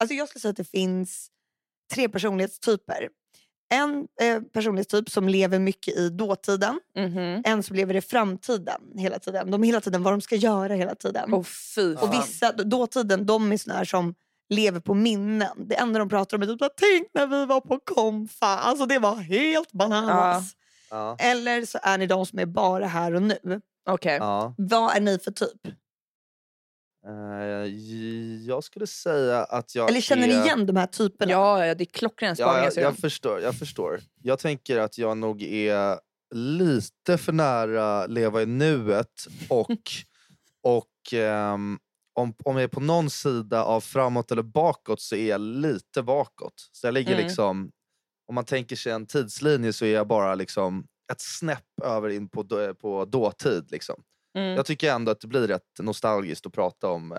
[0.00, 1.28] Alltså jag skulle säga att det finns
[1.94, 3.08] tre personlighetstyper.
[3.74, 6.80] En eh, personlighetstyp som lever mycket i dåtiden.
[6.96, 7.42] Mhm.
[7.44, 9.50] En som lever i framtiden hela tiden.
[9.50, 11.32] De är hela tiden vad de ska göra hela tiden.
[11.32, 14.14] Och fy och vissa, dåtiden, de är såna här som
[14.48, 15.66] lever på minnen.
[15.68, 18.46] Det enda de pratar om är typ tänk när vi var på konfa.
[18.46, 20.56] Alltså det var helt bananas.
[20.92, 21.16] Ja.
[21.18, 23.60] Eller så är ni de som är bara här och nu.
[23.90, 24.16] Okej.
[24.20, 24.54] Ja.
[24.58, 25.66] Vad är ni för typ?
[27.06, 27.66] Eh,
[28.46, 30.44] jag skulle säga att jag Eller känner ni är...
[30.44, 31.32] igen de här typerna?
[31.32, 32.64] Ja, ja, det är klockren Ja, spaning.
[32.64, 34.00] jag, jag jag förstår, jag förstår.
[34.22, 35.98] Jag tänker att jag nog är
[36.34, 39.68] lite för nära leva i nuet och,
[40.62, 41.78] och ehm,
[42.14, 46.02] om, om jag är på någon sida av framåt eller bakåt så är jag lite
[46.02, 46.54] bakåt.
[46.72, 47.26] Så jag ligger Mm.
[47.26, 47.70] liksom,
[48.28, 52.28] om man tänker sig en tidslinje så är jag bara liksom ett snäpp över in
[52.28, 53.70] på, då- på dåtid.
[53.70, 54.02] Liksom.
[54.38, 54.50] mm.
[54.56, 57.18] Jag tycker ändå att det blir rätt nostalgiskt att prata om eh,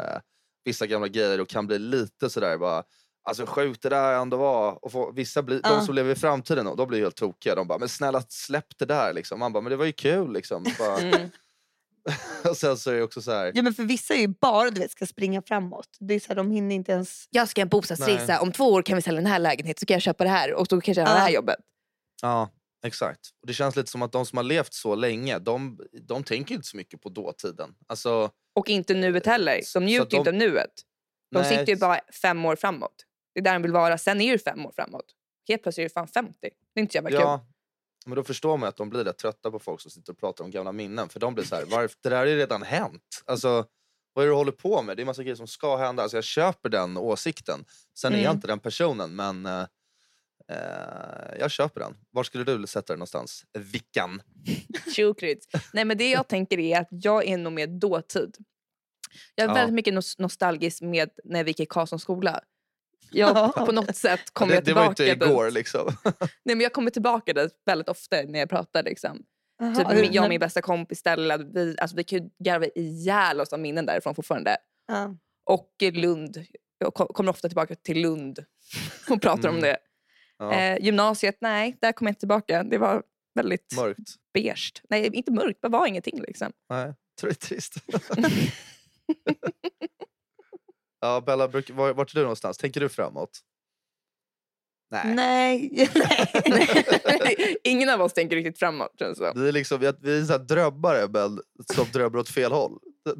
[0.65, 2.83] vissa gamla grejer och kan bli lite sådär bara
[3.25, 4.85] Alltså sjukt det där ändå var.
[4.85, 5.69] Och få, vissa blir, Ja.
[5.75, 7.55] De som lever i framtiden de blir helt tokiga.
[7.55, 9.13] De bara, men snälla släpp det där.
[9.13, 9.39] Liksom.
[9.39, 10.33] Man bara, men det var ju kul.
[10.33, 10.65] Liksom.
[10.79, 11.29] Bara, Mm.
[12.49, 13.51] och sen så är det också så här.
[13.55, 15.87] Ja, men för vissa är ju bara du vet, ska springa framåt.
[15.99, 17.27] Det är så här, de hinner inte ens...
[17.29, 18.41] Jag ska en bostadsresa.
[18.41, 20.53] Om två år kan vi sälja den här lägenheten så kan jag köpa det här
[20.53, 21.35] och då kanske jag har det här Ja.
[21.35, 21.59] jobbet.
[22.21, 22.49] Ja,
[22.85, 23.19] exakt.
[23.41, 26.55] Och det känns lite som att de som har levt så länge, de, de tänker
[26.55, 27.75] inte så mycket på dåtiden.
[27.87, 29.61] Alltså, Och inte nuet heller.
[29.73, 30.71] De njuter de- inte av nuet.
[31.31, 32.95] De nej, sitter ju bara fem år framåt.
[33.33, 33.97] Det är där de vill vara.
[33.97, 35.05] Sen är det fem år framåt.
[35.47, 36.33] Helt plötsligt är det fan 50.
[36.41, 37.52] Det är inte så jävla kul.
[38.05, 40.43] Men då förstår man att de blir rätt trötta på folk som sitter och pratar
[40.43, 41.09] om gamla minnen.
[41.09, 43.23] För de blir så här, varför, det där är redan hänt.
[43.25, 43.65] Alltså,
[44.13, 44.97] vad är det du håller på med?
[44.97, 46.03] Det är massa grejer som ska hända.
[46.03, 47.65] Alltså, jag köper den åsikten.
[47.97, 48.35] Sen är jag Mm.
[48.35, 49.65] inte den personen, men eh,
[50.49, 51.95] eh, jag köper den.
[52.11, 53.45] Var skulle du sätta den någonstans?
[53.57, 54.21] Vickan?
[55.73, 58.37] Nej men det jag tänker är att jag är nog mer dåtid.
[59.35, 59.53] Jag är Ja.
[59.53, 62.39] väldigt mycket nos- nostalgisk med när vi gick i Karlssons skola.
[63.13, 65.53] Jag på något sätt kommer det, jag det var tillbaka inte igår dit.
[65.53, 65.85] liksom.
[66.19, 68.83] Nej, men jag kommer tillbaka dit väldigt ofta när jag pratar.
[68.83, 69.23] Liksom.
[69.77, 73.41] Typ, hur- jag och min bästa kompis Stella, vi, alltså, vi kan ju garva ihjäl
[73.41, 74.57] oss av minnen därifrån fortfarande.
[74.87, 75.15] ja.
[75.45, 76.45] Och Lund.
[76.77, 78.45] Jag ko- kommer ofta tillbaka till Lund
[79.09, 79.61] och pratar om Mm.
[79.61, 79.77] det.
[80.37, 82.63] Ja, Eh, gymnasiet, nej, där kom jag inte tillbaka.
[82.63, 83.03] Det var
[83.35, 83.99] väldigt mörkt.
[84.33, 84.73] beige.
[84.89, 86.21] Nej, inte mörkt, det var ingenting.
[86.21, 86.51] Liksom.
[86.69, 87.73] Nej, det är trist.
[91.03, 92.57] ja, Bella, var, vart är du någonstans?
[92.57, 93.39] Tänker du framåt?
[94.91, 95.13] Nej.
[95.15, 95.89] Nej.
[96.45, 97.55] Nej.
[97.63, 98.93] Ingen av oss tänker riktigt framåt.
[98.99, 99.33] Känns det.
[99.35, 101.41] Vi är, liksom, vi är, vi är så drömmare men
[101.73, 102.79] som drömmer åt fel håll.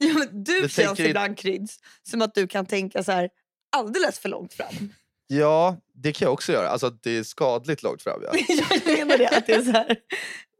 [0.00, 3.30] Ja, men du Du känns ibland Kryds som att du kan tänka så här
[3.76, 4.92] alldeles för långt fram.
[5.26, 6.68] Ja, det kan jag också göra.
[6.68, 8.20] Alltså det är skadligt långt fram.
[8.22, 8.32] Ja.
[8.84, 9.28] jag menar det.
[9.28, 9.96] Att det är så här.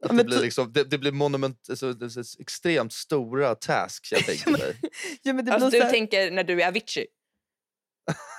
[0.05, 4.21] Att det, blir liksom, det, det blir monument, alltså, det är extremt stora tasks jag
[4.25, 4.75] tänker mig.
[5.21, 7.05] Ja, men det Alltså, du här, tänker när du är Avicii.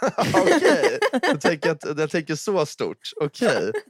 [0.34, 2.98] Okej, jag, tänker att- jag tänker så stort.
[3.20, 3.72] Okej.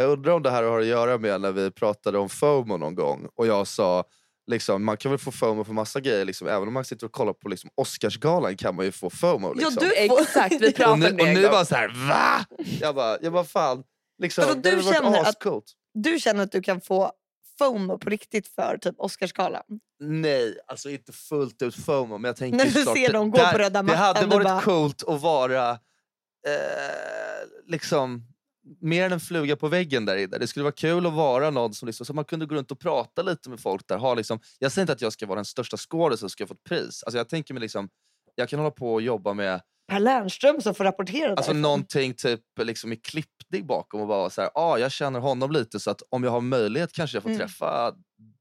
[0.00, 2.94] Jag undrar om det här har att göra med när vi pratade om FOMO någon
[2.94, 4.04] gång och jag sa
[4.46, 7.12] liksom, man kan väl få FOMO på massa grejer, liksom, även om man sitter och
[7.12, 9.54] kollar på liksom, Oscarsgalan kan man ju få FOMO.
[9.54, 9.74] Liksom.
[9.80, 11.52] Ja, du får- Exakt, vi och pratade och en ni gång.
[11.52, 12.44] var så här, va?
[12.80, 13.82] Jag bara, jag bara fan.
[14.18, 17.12] Liksom, Vadå, det du känner att- du känner att du kan få
[17.58, 19.62] FOMO på riktigt för typ Oscarsgalan?
[20.00, 22.18] Nej, alltså inte fullt ut FOMO.
[22.18, 24.30] Men jag tänker När du såklart, ser dem gå där- på röda Det hade mattan,
[24.30, 28.22] varit bara- coolt att vara eh, liksom
[28.80, 30.38] mer än en fluga på väggen där inne.
[30.38, 32.80] Det skulle vara kul att vara någon som liksom, så man kunde gå runt och
[32.80, 33.98] prata lite med folk där.
[33.98, 36.54] Ha liksom, jag säger inte att jag ska vara den största skådisen som ska få
[36.54, 37.02] ett pris.
[37.02, 37.88] Alltså jag tänker mig liksom,
[38.34, 41.62] jag kan hålla på och jobba med Per Lernström som får rapportera alltså därifrån.
[41.62, 45.80] någonting typ liksom i klippning bakom och bara så här, ah, jag känner honom lite
[45.80, 47.40] så att om jag har möjlighet kanske jag får Mm.
[47.40, 47.92] träffa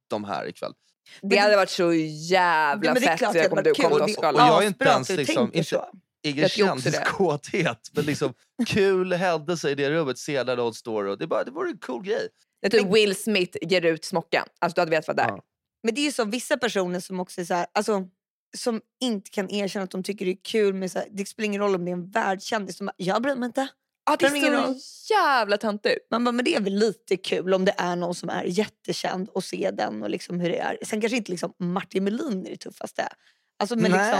[0.10, 0.74] de här ikväll.
[1.22, 3.64] Det hade varit så jävla Ja, men det är fett klart det hade om varit
[3.66, 3.84] du kul.
[3.84, 5.86] kom Och det- och jag är inte ens liksom- inte-.
[6.24, 6.50] Ingen det.
[6.50, 8.34] kändiskåthet, men liksom
[8.68, 10.18] kul händelse i det rummet.
[10.18, 12.28] Se när någon står och det, är bara, det vore en cool grej.
[12.62, 14.44] Det är typ Will Smith ger ut smockan.
[14.62, 15.36] Alltså du hade vetat vara där.
[15.36, 15.42] Ja.
[15.84, 18.04] Men det är ju så vissa personer som också är så här, alltså,
[18.58, 21.46] som inte kan erkänna att de tycker det är kul med så här, det spelar
[21.46, 22.78] ingen roll om det är en världskändis.
[22.78, 23.68] De bara, jag bryr mig inte.
[24.06, 24.76] Ja, det är roll.
[24.76, 26.12] så jävla töntigt.
[26.12, 29.30] Man bara, men det är väl lite kul om det är någon som är jättekänd
[29.30, 30.78] och se den och liksom hur det är.
[30.86, 33.08] Sen kanske inte liksom Martin Melin är det tuffaste.
[33.60, 34.20] Alltså, men liksom,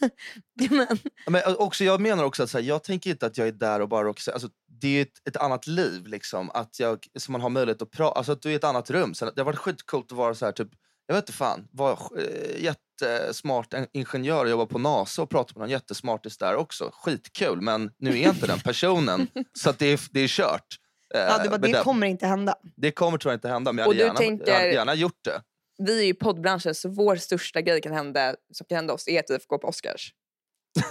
[0.54, 3.48] Ja, men, Men också, jag menar också att så här, jag tänker inte att jag
[3.48, 4.32] är där och bara rockar.
[4.32, 4.48] Alltså,
[4.80, 6.50] det är ett, ett annat liv liksom.
[6.50, 8.18] Att jag, så man har möjlighet att prata.
[8.18, 9.14] Alltså att du är i ett annat rum.
[9.14, 10.68] Så det har varit skitcoolt att vara så här typ.
[11.06, 11.68] Jag vet inte fan.
[11.72, 12.64] Vara eh,
[13.02, 16.90] jättesmart en- ingenjör och jobba på NASA och prata med någon jättesmartis där också.
[16.92, 17.60] Skitkul.
[17.60, 19.26] Men nu är jag inte den personen.
[19.58, 20.66] så det är, det är kört.
[21.14, 21.84] Eh, ja, det, bara, med det den.
[21.84, 22.54] kommer inte hända.
[22.76, 23.72] det kommer jag inte hända.
[23.72, 25.42] Men jag hade, gärna, jag tänker- hade gärna gjort det.
[25.78, 29.08] Vi är ju i poddbranschen så vår största grej kan hända, som kan hända oss
[29.08, 30.12] är att vi får gå på Oscars.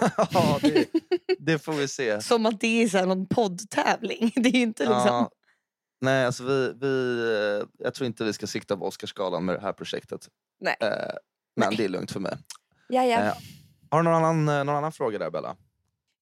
[0.32, 0.86] ja, det,
[1.38, 2.20] det får vi se.
[2.22, 4.32] Som att det är så här någon poddtävling.
[4.36, 5.06] Det är inte liksom...
[5.06, 5.30] Ja.
[6.00, 7.18] Nej, alltså vi, vi,
[7.60, 10.28] eh, jag tror inte vi ska sikta på Oscarsgalan med det här projektet.
[10.60, 10.76] Nej.
[10.80, 10.88] Eh,
[11.56, 11.76] men Nej.
[11.76, 12.36] det är lugnt för mig.
[12.88, 13.18] Ja, ja.
[13.20, 13.34] Eh,
[13.90, 15.56] Har du någon annan, eh, någon annan fråga där Bella?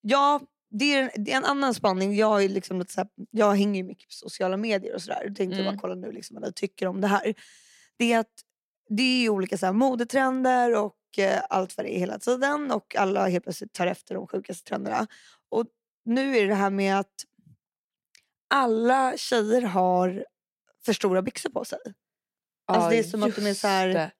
[0.01, 0.41] Ja,
[0.71, 2.17] det är, det är en annan spaning.
[2.17, 5.23] Jag, är liksom lite så här, jag hänger ju mycket på sociala medier och sådär.
[5.25, 5.75] Jag tänkte Mm.
[5.75, 7.35] bara kolla nu liksom vad ni tycker om det här.
[7.97, 8.33] Det är att
[8.89, 12.71] det är ju olika så här modetrender och eh, allt vad det är hela tiden.
[12.71, 15.07] Och alla helt plötsligt tar efter de sjukaste trenderna.
[15.49, 15.65] Och
[16.05, 17.15] nu är det det här med att
[18.49, 20.25] alla tjejer har
[20.85, 21.79] för stora byxor på sig.
[22.67, 24.11] Alltså, det är som att de är så här-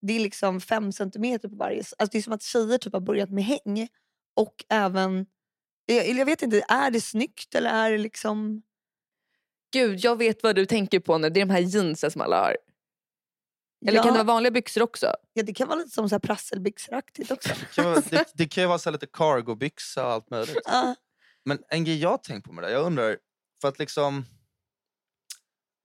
[0.00, 0.16] det.
[0.16, 1.78] Är liksom fem centimeter på varje.
[1.78, 3.88] Alltså det är som att tjejer typ har börjat med häng.
[4.36, 5.26] Och även...
[5.86, 8.62] Jag, jag vet inte, är det snyggt eller är det liksom...
[9.72, 11.30] Gud, jag vet vad du tänker på nu.
[11.30, 12.56] Det är de här jeansen som alla har.
[13.86, 15.14] Eller ja, kan det vara vanliga byxor också?
[15.32, 17.48] ja, det kan vara lite som så här prasselbyxoraktigt också.
[17.48, 20.58] Det kan vara, det, det kan ju vara så här lite cargobyxa och allt möjligt.
[21.44, 23.18] Men en grej jag har tänkt på med det, jag undrar,
[23.60, 24.24] för att liksom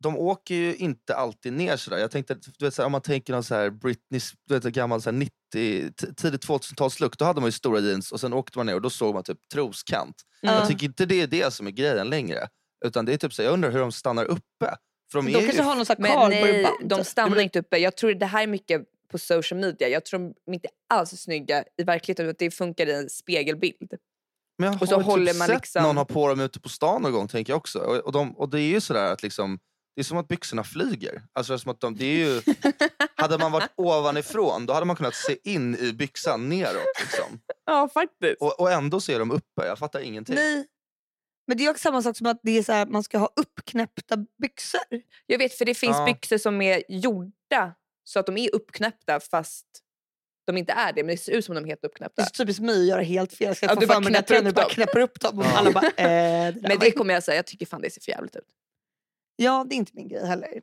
[0.04, 1.98] de åker ju inte alltid ner sådär.
[1.98, 4.64] Jag tänkte, du vet, så här, om man tänker någon så här Britney, du vet,
[4.64, 5.32] gammal så här 90,
[5.92, 8.82] t- tidigt 2000-talslook, då hade man ju stora jeans och sen åkte man ner och
[8.82, 10.16] då såg man typ troskant.
[10.42, 10.52] Ja.
[10.54, 12.48] Jag tycker inte det är det som är grejen längre.
[12.86, 14.76] Utan det är typ så, jag undrar hur de stannar uppe.
[15.12, 16.90] För de, De kanske ju, har någon sån här nej, cardboardband.
[16.90, 17.78] de stannar men- inte uppe.
[17.78, 19.88] Jag tror det här är mycket på social media.
[19.88, 22.26] Jag tror de inte alls är snygga i verkligheten.
[22.26, 23.92] utan Det funkar i en spegelbild.
[24.58, 26.60] men jag och så har håller typ man sett liksom- någon ha på dem ute
[26.60, 27.80] på stan någon gång tänker jag också.
[27.80, 29.60] Och, och, de, och det är ju sådär att liksom,
[29.96, 31.22] det är som att byxorna flyger.
[31.34, 32.42] Alltså som att de, det är ju,
[33.16, 36.86] hade man varit ovanifrån då hade man kunnat se in i byxan neråt.
[37.02, 37.40] Liksom.
[37.66, 38.42] Ja, faktiskt.
[38.42, 40.36] Och, och ändå ser de uppe, jag fattar ingenting.
[40.36, 40.68] Nej.
[41.48, 43.30] Men det är också samma sak som att det är så här, man ska ha
[43.36, 44.82] uppknäppta byxor.
[45.26, 46.06] Jag vet, för det finns Ja.
[46.06, 49.66] byxor som är gjorda så att de är uppknäppta fast
[50.48, 52.22] de inte är det men det ser ut som de är helt Det uppknäppta.
[52.22, 53.56] är så typiskt mig att göra helt fel.
[53.56, 54.70] Ska Ja, få du bara knäpper jag upp bara dem.
[54.70, 55.42] knäpper upp dem.
[55.46, 55.58] Ja.
[55.58, 58.12] alla bara, eh, det Men det kommer jag säga, jag tycker fan det ser för
[58.12, 58.44] jävligt ut.
[59.36, 60.62] Ja, det är inte min grej heller.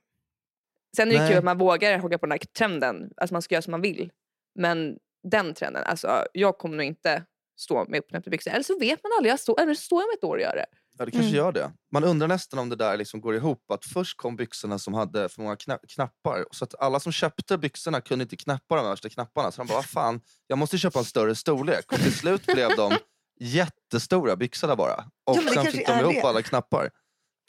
[0.96, 1.28] Sen är det Nej.
[1.28, 3.80] kul att man vågar hugga på den här trenden, alltså man ska göra som man
[3.80, 4.10] vill.
[4.58, 4.96] Men
[5.28, 7.24] den trenden, alltså jag kommer nog inte
[7.60, 8.50] stå med uppknäppta byxor.
[8.50, 10.40] Eller så vet man aldrig, jag står, eller så står jag om ett år och
[10.42, 10.66] gör det.
[10.98, 11.36] Ja, det kanske Mm.
[11.36, 11.72] gör det.
[11.92, 13.70] Man undrar nästan om det där liksom går ihop.
[13.70, 16.44] Att Först kom byxorna som hade för många kna- knappar.
[16.50, 19.50] Så att alla som köpte byxorna kunde inte knappa de värsta knapparna.
[19.52, 21.92] Så de bara, vad fan, jag måste köpa en större storlek.
[21.92, 22.92] Och till slut blev de
[23.40, 25.04] jättestora byxorna bara.
[25.26, 26.22] Och Ja, sen fick de ihop det.
[26.28, 26.90] alla knappar.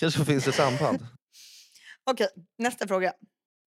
[0.02, 1.00] Kanske finns ett samband.
[2.12, 3.14] Okej, nästa fråga.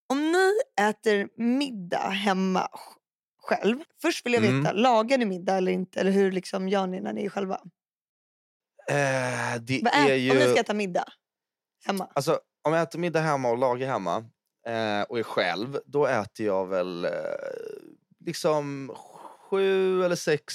[0.08, 2.98] Om ni äter middag hemma sj-
[3.42, 3.76] själv.
[4.02, 4.76] Först vill jag veta, Mm.
[4.76, 6.00] lagar ni middag eller inte?
[6.00, 7.54] Eller hur liksom gör ni när ni är själva?
[8.90, 10.30] Eh, det Vad är ät, ju...
[10.30, 11.04] Om ni ska äta middag
[11.86, 12.10] hemma.
[12.14, 14.16] Alltså, om jag äter middag hemma och lagar hemma
[14.66, 17.10] eh, och är själv, då äter jag väl eh,
[18.26, 18.94] liksom
[19.50, 20.54] sju eller sex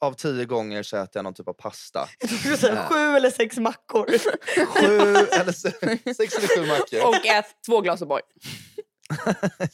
[0.00, 2.08] av tio gånger så äter jag någon typ av pasta.
[2.44, 2.88] Jag du Nej.
[2.88, 4.06] sju eller sex mackor.
[4.66, 5.70] Sju eller se,
[6.14, 7.08] sex eller sju mackor.
[7.08, 8.20] Och ät två glas O'boy.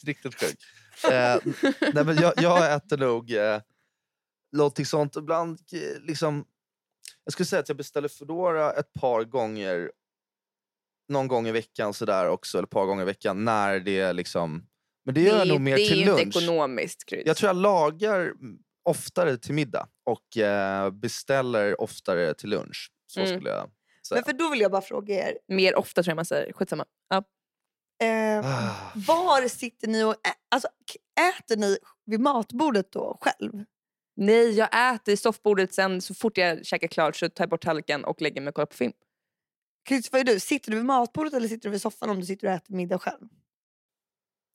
[0.03, 0.63] Riktigt sjukt.
[1.11, 1.37] Eh,
[1.93, 3.61] nej, men jag, jag äter nog eh,
[4.51, 5.15] någonting sånt.
[5.15, 5.59] Ibland
[6.01, 6.45] liksom...
[7.23, 9.91] Jag skulle säga att jag beställer Foodora ett par gånger.
[11.09, 12.57] Någon gång i veckan sådär också.
[12.57, 14.67] Eller ett par gånger i veckan när det är liksom...
[15.05, 16.37] Men det gör jag nog mer det är till ju inte lunch.
[16.37, 17.27] ekonomiskt krydd.
[17.27, 18.33] Jag tror jag lagar
[18.85, 22.91] oftare till middag och eh, beställer oftare till lunch.
[23.07, 23.33] Så Mm.
[23.37, 23.69] skulle jag
[24.07, 24.17] säga.
[24.17, 25.37] Men för då vill jag bara fråga er.
[25.47, 26.53] Mer ofta tror jag man säger.
[26.53, 26.85] Skitsamma.
[27.09, 27.23] Ja.
[28.05, 28.91] Eh, Ah.
[28.95, 33.63] var sitter ni och ä- alltså, k- äter ni vid matbordet då själv?
[34.15, 37.63] Nej, jag äter i soffbordet sen så fort jag käkar klart så tar jag bort
[37.63, 38.93] tallriken och lägger mig och kollar på film.
[39.87, 40.39] Chris, vad är du?
[40.39, 42.99] Sitter du vid matbordet eller sitter du vid soffan om du sitter och äter middag
[42.99, 43.27] själv?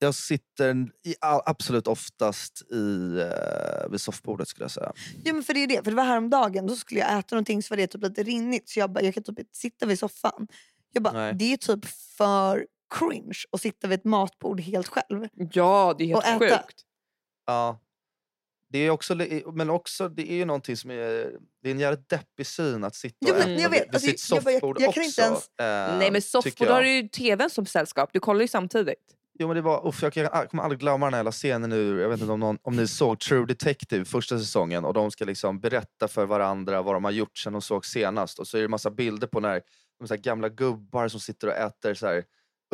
[0.02, 4.92] Jag sitter i, absolut oftast i, eh, vid soffbordet skulle jag säga.
[5.24, 5.76] Ja men för det är det.
[5.84, 8.68] För det var häromdagen, då skulle jag äta någonting så var det typ lite rinnigt
[8.68, 10.48] så jag bara, jag kan typ inte sitta vid soffan.
[10.92, 11.34] Jag bara, Nej.
[11.34, 11.84] det är typ
[12.16, 12.66] för
[12.98, 15.28] cringe att sitta vid ett matbord helt själv.
[15.52, 16.58] Ja, det är Och helt äta.
[16.58, 16.80] sjukt.
[17.46, 17.80] Ja.
[18.72, 19.14] Det är också,
[19.54, 20.96] men också det är ju någonting som är,
[21.62, 23.88] det är en jävligt deppig syn att sitta Ja, och men äta jag vid, vet.
[23.88, 25.08] vid Alltså, sitt jag bara- jag- soffbord jag kan också.
[25.08, 26.74] inte ens- eh, Nej men soffbord jag.
[26.74, 28.10] har du ju tvn som sällskap.
[28.12, 29.16] Du kollar ju samtidigt.
[29.38, 31.70] Jo men det var, uff, jag, kan, jag kommer aldrig glömma den här hela scenen
[31.70, 32.00] nu.
[32.00, 35.24] Jag vet inte om, någon, om ni såg True Detective första säsongen och de ska
[35.24, 38.38] liksom berätta för varandra vad de har gjort sen de såg senast.
[38.38, 39.62] Och så är det massa bilder på när
[39.98, 42.24] de så gamla gubbar som sitter och äter så här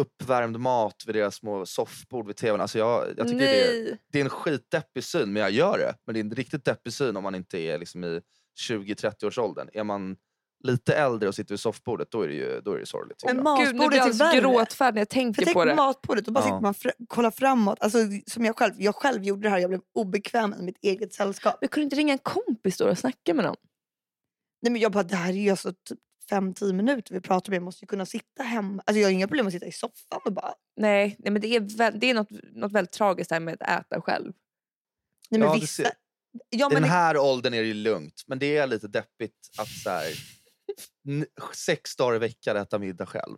[0.00, 2.60] uppvärmd mat vid deras små soffbord vid tvn.
[2.60, 5.94] Alltså jag, jag tycker det, är- det är en skitdeppig syn, men jag gör det.
[6.06, 8.20] Men det är en riktigt deppig syn om man inte är liksom i
[8.68, 9.68] 20-30 års åldern.
[9.72, 10.16] Är man
[10.64, 13.22] lite äldre och sitter vid soffbordet, då är det ju då är det sorgligt.
[13.26, 14.40] Men Gud, Matbordet blir jag är värre.
[14.40, 15.74] gråtfärdig när jag För tänker tänk på det.
[15.74, 16.44] matbordet, då bara Ja.
[16.44, 17.78] sitter man fr- kollar framåt.
[17.80, 21.14] Alltså, som jag själv, jag själv gjorde det här, jag blev obekväm i mitt eget
[21.14, 21.58] sällskap.
[21.60, 23.56] Men kunde inte ringa en kompis då och snacka med någon?
[24.62, 25.98] Nej, men jag bara, det här är ju alltså typ
[26.30, 27.54] 5-10 minuter vi pratar om.
[27.54, 28.82] Jag måste ju kunna sitta hemma.
[28.86, 30.54] Alltså, jag har inga problem att sitta i soffan och bara...
[30.76, 33.80] Nej, nej men det är, väl, det är något, något väldigt tragiskt där med att
[33.92, 34.32] äta själv.
[35.30, 35.82] Nej, men Ja, vissa...
[35.82, 35.92] ser-
[36.48, 39.68] Ja, men den här åldern är det ju lugnt, men det är lite deppigt att
[39.68, 40.04] så här,
[41.54, 43.36] sex dagar i veckan äta middag själv.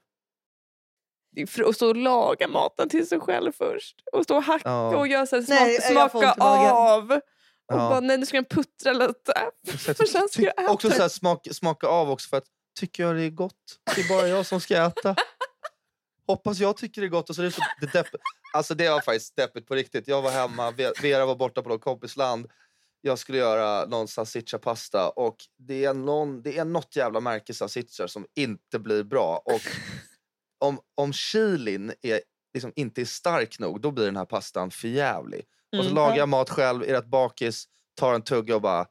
[1.67, 4.03] Att stå och laga maten till sig själv först.
[4.13, 4.97] Och stå och hacka Ja.
[4.97, 7.11] och göra så här, smak, Nej, jag smaka av.
[7.13, 7.21] Och
[7.67, 7.77] Ja.
[7.89, 9.33] bara, nej nu ska den puttra lite.
[9.67, 10.73] För sen ska jag äta.
[10.73, 12.47] också så här, smak, smaka av också för att
[12.81, 13.55] tycker jag det är gott?
[13.95, 15.17] Det är bara jag som ska äta.
[16.27, 17.31] Hoppas jag tycker det är gott.
[17.31, 18.07] Och så är det, så, det, depp,
[18.53, 20.09] alltså det var faktiskt deppigt på riktigt.
[20.09, 22.47] Jag var hemma, Ve- Vera var borta på något kompisland.
[23.01, 28.09] Jag skulle göra någon salsiccia-pasta och det är, någon, det är något jävla märke salsiccia
[28.09, 29.43] som inte blir bra.
[29.45, 29.61] Och
[30.65, 32.21] om, om chilin är,
[32.55, 35.45] liksom inte är stark nog, då blir den här pastan för jävlig.
[35.79, 35.95] Och så Mm.
[35.95, 37.65] lagar jag mat själv, är rätt bakis,
[37.97, 38.87] tar en tugga och bara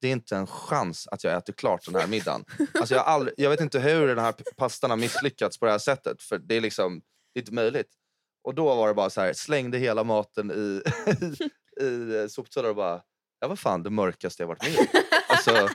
[0.00, 2.44] det är inte en chans att jag äter klart den här middagen.
[2.74, 5.78] Alltså jag, aldrig, jag vet inte hur den här pastan har misslyckats på det här
[5.78, 6.22] sättet.
[6.22, 7.00] För det är liksom
[7.34, 7.92] det är inte möjligt.
[8.44, 10.82] Och då var det bara så här, slängde hela maten i,
[11.80, 13.02] i, i soptunnan och bara,
[13.40, 14.88] ja vad fan det mörkaste jag varit med.
[15.28, 15.68] Alltså,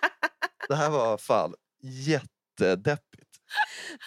[0.67, 3.29] det här var fan jättedeppigt.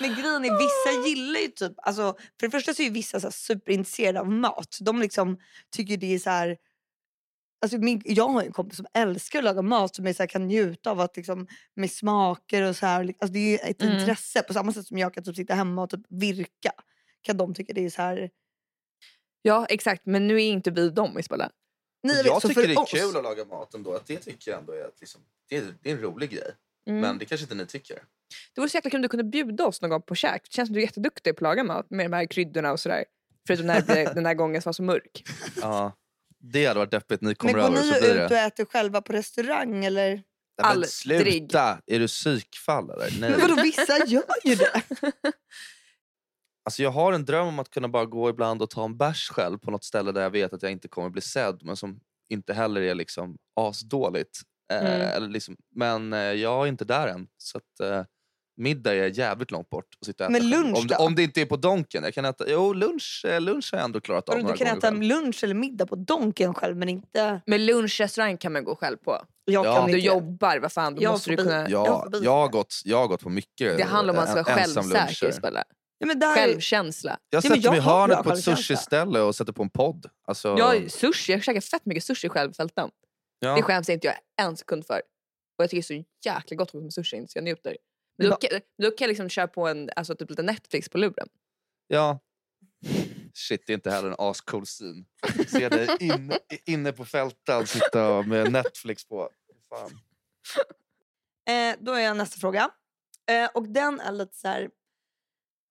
[0.00, 1.72] Men grejen är, vissa gillar ju typ...
[1.76, 4.78] Alltså, för det första så är ju vissa så här superintresserade av mat.
[4.80, 5.38] De liksom
[5.76, 6.56] tycker det är så här...
[7.62, 10.22] Alltså min, jag har ju en kompis som älskar att laga mat som är så
[10.22, 13.00] här, kan njuta av att liksom, med smaker och så här.
[13.00, 13.98] Alltså det är ju ett Mm.
[13.98, 16.70] intresse på samma sätt som jag kan typ sitta hemma och typ virka.
[17.22, 18.30] Kan de tycka det är så här...
[19.42, 21.50] Ja exakt, men nu är inte vi dem Isabella.
[22.02, 23.94] Nej, jag tycker det är oss- kul att laga mat ändå.
[23.94, 26.50] Att det tycker jag ändå är, att liksom, det är, det är en rolig grej.
[26.88, 27.00] Mm.
[27.00, 27.96] Men det kanske inte ni tycker.
[28.54, 30.42] Det vore så jäkla kul om du kunde bjuda oss någon gång på käk.
[30.44, 32.80] Det känns som du är jätteduktig på att laga mat med de här kryddorna och
[32.80, 33.04] sådär.
[33.46, 35.24] Förutom när det blev den här gången som var så mörk.
[35.60, 35.92] Ja.
[36.40, 37.20] Det hade varit deppigt.
[37.20, 38.40] Ni Men kommer går över ni så blir ut och det.
[38.40, 40.08] äter själva på restaurang eller?
[40.10, 40.24] Nej,
[40.62, 40.90] men Aldrig.
[40.90, 41.78] sluta!
[41.86, 43.10] Är du psykfall eller?
[43.20, 43.30] Nej.
[43.30, 44.82] Men vadå vissa gör ju det.
[46.68, 49.28] Alltså jag har en dröm om att kunna bara gå ibland och ta en bärs
[49.30, 52.00] själv på något ställe där jag vet att jag inte kommer bli sedd men som
[52.28, 54.38] inte heller är liksom asdåligt.
[54.72, 55.00] Eh, Mm.
[55.00, 57.26] eller liksom, men eh, jag är inte där än.
[57.38, 58.02] Så att, eh,
[58.56, 59.84] middag är jävligt långt bort.
[60.00, 60.96] Att sitta och äta Men lunch om, då?
[60.96, 62.04] om det inte är på Donken.
[62.04, 64.80] Jag kan äta, jo, lunch, eh, lunch har jag ändå klarat av du kan äta
[64.80, 65.02] själv.
[65.02, 67.40] lunch eller middag på Donken själv men inte...
[67.46, 69.18] Men lunchrestaurang kan man gå själv på.
[69.44, 69.86] Jag Ja.
[69.86, 71.68] du jobbar, vad fan, då Jag måste du kunna...
[71.70, 74.54] Ja, jag, har gått, jag har gått på mycket Det handlar om att man ska
[74.54, 75.64] vara självsäker.
[75.98, 76.34] Ja, men där...
[76.34, 77.18] Självkänsla.
[77.30, 79.70] Jag Ja, sätter jag mig i har hörnet på ett sushi-ställe och sätter på en
[79.70, 80.06] podd.
[80.24, 82.90] Alltså, Jag, sushi, jag käkar fett mycket sushi själv på fälten.
[83.38, 83.54] ja.
[83.54, 84.96] Det skäms inte jag en sekund för.
[85.58, 87.76] Och jag tycker det är så jäkla gott med sushi så jag njuter.
[88.18, 90.98] Men då, kan, då kan jag liksom köra på en, alltså typ lite Netflix på
[90.98, 91.28] luren.
[91.86, 92.18] Ja.
[93.34, 95.06] Shit, det är inte heller en ascool syn.
[95.48, 96.32] Se dig in,
[96.64, 99.30] inne på fälten sitta med Netflix på.
[99.68, 99.90] Fan.
[101.48, 102.70] Eh, då är jag nästa fråga.
[103.30, 104.68] Eh, och den är lite så här.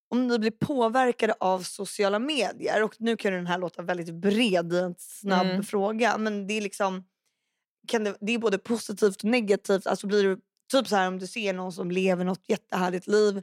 [0.10, 2.84] Om ni blir påverkade av sociala medier.
[2.84, 5.64] Och nu kan den här låta väldigt bred i en snabb Mm.
[5.64, 6.18] fråga.
[6.18, 7.04] Men det är liksom.
[7.88, 9.88] Kan det, det är både positivt och negativt.
[9.88, 10.40] Alltså blir du
[10.72, 13.42] typ så här om du ser någon som lever något jättehärligt liv.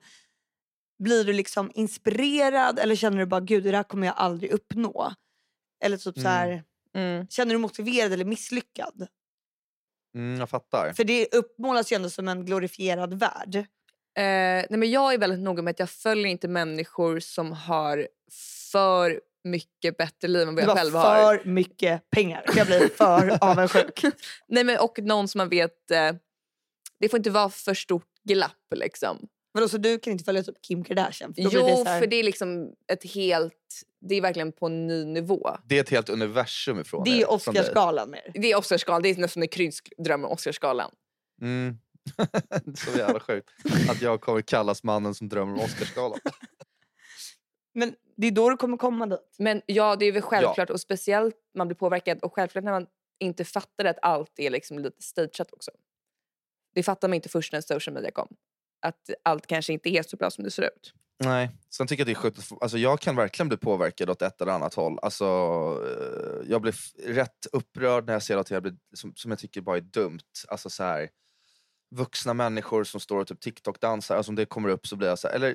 [0.98, 5.12] Blir du liksom inspirerad eller känner du bara gud det där kommer jag aldrig uppnå?
[5.84, 6.32] Eller typ så Mm.
[6.32, 6.62] här.
[6.94, 7.26] Mm.
[7.28, 9.06] Känner du motiverad eller misslyckad?
[10.14, 10.92] Mm, jag fattar.
[10.92, 13.66] För det uppmålas ju ändå som en glorifierad värld.
[14.16, 18.08] Eh, nej men jag är väldigt noga med att jag följer inte människor som har
[18.72, 21.38] för mycket bättre liv än vad jag har själv har.
[21.38, 22.44] för mycket pengar.
[22.56, 24.04] Jag blir för avundsjuk.
[24.48, 25.90] Nej, men, och någon som man vet...
[25.90, 26.12] Eh,
[27.00, 28.52] det får inte vara för stort glapp.
[28.74, 29.28] Liksom.
[29.52, 31.34] Vadå, så du kan inte följa typ Kim Kardashian?
[31.34, 33.52] För då blir Jo, det så här, för det är liksom ett helt...
[34.08, 35.50] Det är verkligen på en ny nivå.
[35.64, 37.30] Det är ett helt universum ifrån det är.
[37.30, 38.32] Oscarsgalan mer.
[38.34, 39.02] Det är Oscarsgalan.
[39.02, 40.90] Det är nästan en Kryds dröm om Oscarsgalan.
[41.40, 41.78] Mm.
[42.74, 43.50] Så jävla sjukt.
[43.90, 46.18] Att jag kommer kallas mannen som drömmer om Oscarsgalan.
[47.74, 49.34] Men det är då du kommer komma dit.
[49.38, 50.70] Men ja, det är väl självklart.
[50.70, 52.18] Och speciellt man blir påverkad.
[52.18, 52.86] Och självklart när man
[53.18, 55.70] inte fattar att allt är liksom lite stageat också.
[56.74, 58.28] Det fattar man inte först när social media kom.
[58.82, 60.94] Att allt kanske inte är så bra som det ser ut.
[61.18, 61.50] Nej.
[61.70, 62.52] Sen tycker jag det är sjukt.
[62.60, 64.98] Alltså jag kan verkligen bli påverkad åt ett eller annat håll.
[65.02, 66.74] Alltså, eh, jag blir
[67.06, 70.18] rätt upprörd när jag ser att jag blir, som, som jag tycker bara är dumt.
[70.48, 71.08] Alltså så här,
[71.94, 74.16] vuxna människor som står och typ TikTok-dansar.
[74.16, 75.54] Alltså om det kommer upp så blir jag så här, eller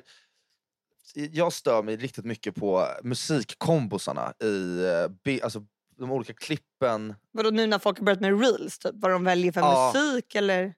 [1.14, 4.84] jag stör mig riktigt mycket på musikkombosarna i
[5.26, 5.62] eh, alltså,
[5.98, 7.14] de olika klippen.
[7.32, 8.78] Vadå nu när folk har börjat med reels?
[8.78, 9.92] Typ, vad de väljer för Ja.
[9.94, 10.74] musik eller?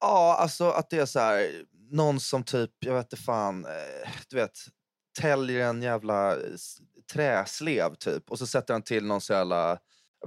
[0.00, 4.10] Ja, alltså att det är så här, någon som typ, jag vet inte fan, eh,
[4.28, 4.58] du vet,
[5.20, 6.36] täljer en jävla
[7.12, 9.78] träslev typ och så sätter han till någon så jävla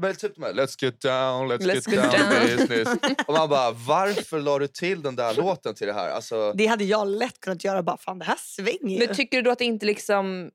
[0.01, 2.57] Men typ de här, let's get down, let's, Let's get, get down, down.
[2.57, 2.87] business.
[3.27, 6.09] Och man bara, varför la du till den där låten till det här?
[6.09, 7.83] Alltså, Det hade jag lätt kunnat göra.
[7.83, 9.07] Bara fan det här svänger ju.
[9.07, 10.51] Men tycker du då att det inte liksom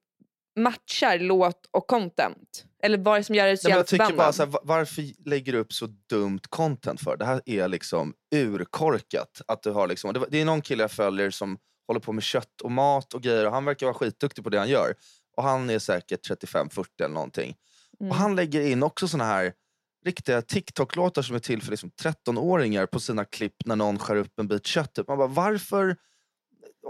[0.59, 2.64] matchar låt och content?
[2.83, 4.61] Eller vad är det som gör dig så Nej, jag tycker bara så här, va-
[4.62, 7.16] varför lägger du upp så dumt content för?
[7.16, 9.40] Det här är liksom urkorkat.
[9.46, 12.22] Att du har liksom, det det är någon kille jag följer som håller på med
[12.24, 14.94] kött och mat och grejer och han verkar vara skitduktig på det han gör.
[15.37, 17.55] Och han är säkert 35-40 eller någonting.
[18.02, 18.10] Mm.
[18.10, 19.52] Och han lägger in också såna här
[20.04, 24.38] riktiga TikTok-låtar som är till för liksom 13-åringar på sina klipp när någon skär upp
[24.38, 24.94] en bit kött.
[24.94, 25.08] Typ.
[25.08, 25.96] Man bara, varför?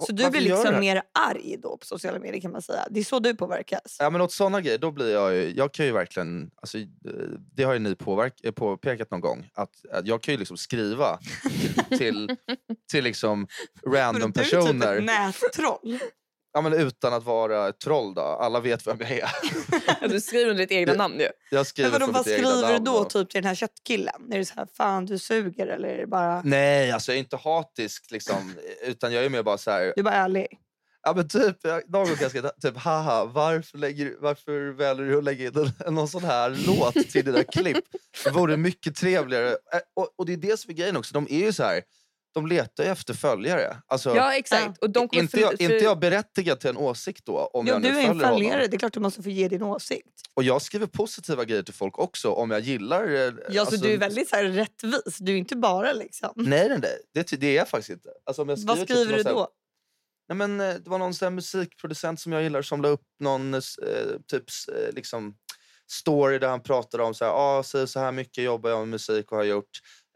[0.00, 2.86] så du blir liksom mer arg då på sociala medier kan man säga.
[2.90, 3.96] Det är så du påverkas.
[3.98, 6.84] Ja men åt sådana grejer, då blir jag ju, jag kan ju verkligen, alltså, eh,
[7.54, 10.56] det har ju ni påverk, eh, påpekat någon gång, att, att jag kan ju liksom
[10.56, 11.18] skriva
[11.98, 12.36] till,
[12.90, 13.46] till liksom
[13.86, 15.00] random du är typ ett personer.
[16.52, 19.30] Ja men utan att vara ett troll då, alla vet vem jag är.
[20.00, 21.28] Ja, du skriver under ditt egna namn ju.
[21.50, 23.54] Jag skriver Men vadå, vad mitt egna skriver du då och- typ till den här
[23.54, 24.32] köttkillen?
[24.32, 26.42] Är det så här, fan du suger eller är det bara...
[26.44, 29.80] Nej, alltså jag är inte hatisk liksom, utan jag är mer bara så här.
[29.96, 30.46] Du är bara ärlig.
[31.02, 31.56] Ja men typ,
[31.88, 36.24] någon gång skriva typ haha, varför, lägger, varför väljer du att lägga in någon sån
[36.24, 37.84] här låt till dina klipp?
[38.24, 39.56] Det vore mycket trevligare.
[39.96, 41.82] Och, och det är det som är grejen också, de är ju så här,
[42.34, 43.76] de letar ju efter följare.
[43.86, 44.78] Alltså, Ja exakt.
[44.78, 47.38] Och de inte, jag, för- inte jag berättigad till en åsikt då?
[47.38, 48.38] Om Ja, jag nu du är en följer honom.
[48.40, 50.08] följare, det är klart du måste få ge din åsikt.
[50.34, 53.04] Och jag skriver positiva grejer till folk också om jag gillar...
[53.14, 55.16] eh, Ja, så alltså- du är väldigt så här, rättvis.
[55.18, 56.32] Du är inte bara liksom...
[56.36, 56.98] Nej, nej, nej.
[57.14, 58.08] Det, det är jag faktiskt inte.
[58.26, 59.48] Alltså, jag Vad typ skriver någon du så här- då?
[60.28, 63.54] Nej, men, eh, det var någon här musikproducent som jag gillar som la upp någon
[63.54, 63.60] eh,
[64.30, 65.34] typ eh, liksom
[65.90, 68.88] story där han pratade om så här, ah, så, så här mycket jobbar jag med
[68.88, 69.70] musik och har gjort.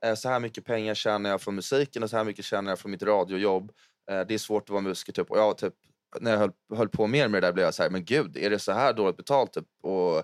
[0.09, 2.79] Eh, så här mycket pengar tjänar jag från musiken och så här mycket tjänar jag
[2.79, 3.73] från mitt radiojobb.
[4.11, 5.13] Eh, det är svårt att vara musiker.
[5.13, 5.31] Typ.
[5.31, 5.75] Och jag, typ,
[6.21, 8.37] när jag höll, höll på mer med det där blev jag så här, men gud,
[8.37, 9.53] är det så här dåligt betalt?
[9.53, 9.67] Typ?
[9.83, 10.17] Och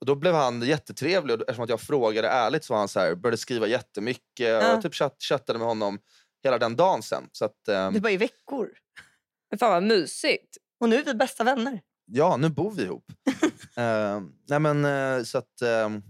[0.00, 3.00] Och då blev han jättetrevlig och eftersom att jag frågade ärligt så var han så
[3.00, 4.76] här, började skriva jättemycket Ja.
[4.76, 5.98] och typ chatt, chattade med honom
[6.44, 7.28] hela den dagen sen.
[7.32, 8.70] Så att, ehm, Det var i veckor.
[9.50, 10.56] Men fan vad mysigt.
[10.80, 11.80] Och nu är vi bästa vänner.
[12.06, 13.04] ja, nu bor vi ihop.
[13.76, 16.02] Ehm, nej men, eh, så att, ehm,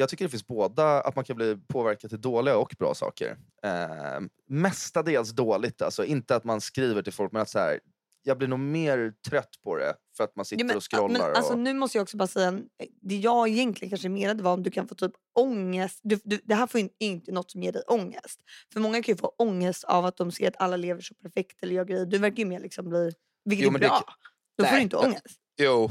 [0.00, 3.30] jag tycker det finns båda, att man kan bli påverkad till dåliga och bra saker.
[3.66, 7.80] Uh, mestadels dåligt, alltså inte att man skriver till folk men att så här,
[8.22, 11.18] jag blir nog mer trött på det för att man sitter Ja, men, och scrollar.
[11.28, 12.60] men alltså, och, nu måste jag också bara säga,
[13.02, 16.00] det jag egentligen kanske menade var om du kan få typ ångest.
[16.02, 18.40] Du, du, det här får ju inte något som ger dig ångest.
[18.72, 21.62] För många kan ju få ångest av att de ser att alla lever så perfekt
[21.62, 22.06] eller gör grejer.
[22.06, 23.12] Du verkar ju mer liksom bli,
[23.44, 23.88] vilket Jo, är det bra.
[23.98, 24.14] kan-
[24.58, 25.26] Då får Nej, du inte det- ångest.
[25.60, 25.90] Jo,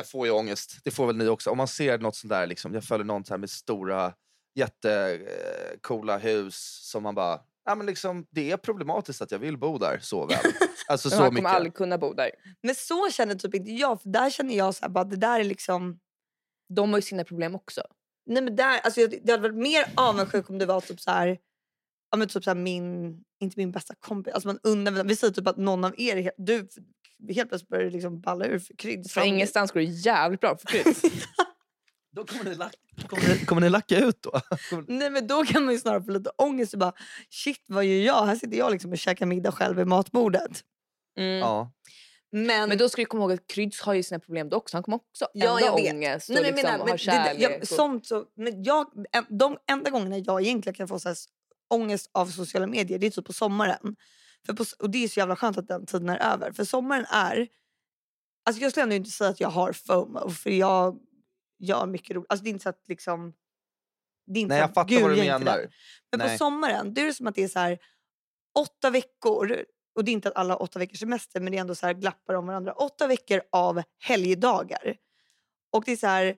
[0.00, 0.76] jag får ju ångest.
[0.84, 1.50] Det får väl ni också.
[1.50, 4.12] Om man ser något sånt där, liksom, jag följer någon så här med stora
[4.54, 9.78] jättecoola hus som man bara, ja, men liksom, det är problematiskt att jag vill bo
[9.78, 10.38] där så väl.
[10.88, 11.36] Alltså så han mycket.
[11.36, 12.30] kommer aldrig kunna bo där.
[12.62, 14.02] Men så känner typ inte jag.
[14.02, 16.00] För där känner jag så här, bara, det där är liksom...
[16.74, 17.82] De har ju sina problem också.
[18.26, 21.10] Nej men där, alltså jag, det hade varit mer avundsjuk om det var typ så
[21.10, 21.38] här,
[22.10, 25.32] ja men typ så här min, inte min bästa kompis, alltså man undrar, vi säger
[25.32, 26.68] typ att någon av er, du
[27.28, 29.10] helt plötsligt börjar det liksom balla ur för krydd.
[29.10, 30.96] Från ingenstans går det jävligt bra för krydd.
[32.12, 32.74] Då kommer ni, lack,
[33.08, 34.30] kommer, ni, kommer ni lacka ut då?
[34.70, 36.92] Kommer- Nej men då kan man ju snarare få lite ångest och bara
[37.30, 38.26] shit vad gör jag?
[38.26, 40.60] Här sitter jag liksom och käkar middag själv vid matbordet.
[41.18, 41.38] Mm.
[41.38, 41.72] ja.
[42.32, 44.76] Men, Men då ska du komma ihåg att Kryds har ju sina problem då också.
[44.76, 45.94] Han kommer också Ja, ändå jag vet.
[45.94, 47.42] ångest och Nej, men, liksom men, men, det, kärlek.
[47.42, 51.08] jag, och- sånt så, men jag, en- de enda gångerna jag egentligen kan få så
[51.08, 51.16] här,
[51.70, 53.96] ångest av sociala medier det är typ på sommaren.
[54.46, 56.52] För på, och det är så jävla skönt att den tiden är över.
[56.52, 57.48] För sommaren är...
[58.44, 60.98] Alltså jag skulle ändå inte säga att jag har FOMO för jag
[61.58, 62.26] gör mycket roligt.
[62.32, 63.32] Alltså det är inte så att liksom...
[64.26, 65.72] Det är inte Nej, jag att, fattar "Gud, vad du jag är inte där." menar.
[66.10, 66.38] Men på Nej.
[66.38, 67.78] sommaren då är det som att det är så här
[68.58, 69.64] åtta veckor.
[69.94, 71.94] Och det är inte att alla åtta veckors semester men det är ändå så här
[71.94, 72.72] glappar om varandra.
[72.72, 74.96] Åtta veckor av helgdagar.
[75.72, 76.36] Och det är så här,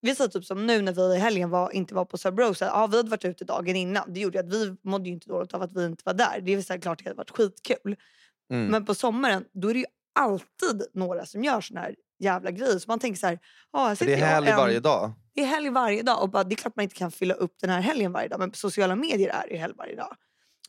[0.00, 2.64] vi säger typ som nu när vi i helgen var, inte var på Sabrosa.
[2.66, 4.12] Ja, vi hade varit ute dagen innan.
[4.12, 6.40] Det gjorde att vi mådde inte dåligt av att vi inte var där.
[6.40, 7.96] Det är så här, klart det hade varit skitkul.
[8.52, 8.66] Mm.
[8.66, 9.86] Men på sommaren då är det ju
[10.18, 12.78] alltid några som gör såna här jävla grejer.
[12.78, 13.38] Så man tänker så här,
[13.72, 15.12] ja, här det är helg en- varje dag.
[15.34, 16.22] det är helg varje dag.
[16.22, 18.38] Och bara, det är klart man inte kan fylla upp den här helgen varje dag.
[18.38, 20.16] Men på sociala medier är det helg varje dag.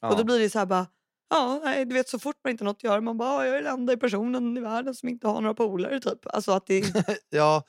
[0.02, 0.10] Ja.
[0.12, 0.88] Och då blir det så här bara,
[1.30, 3.58] ja, du vet så fort man inte har något att göra, man bara, "Ja, jag
[3.58, 6.20] är den enda personen i världen som inte har några polare typ.
[6.26, 6.84] Alltså att det,
[7.30, 7.64] ja,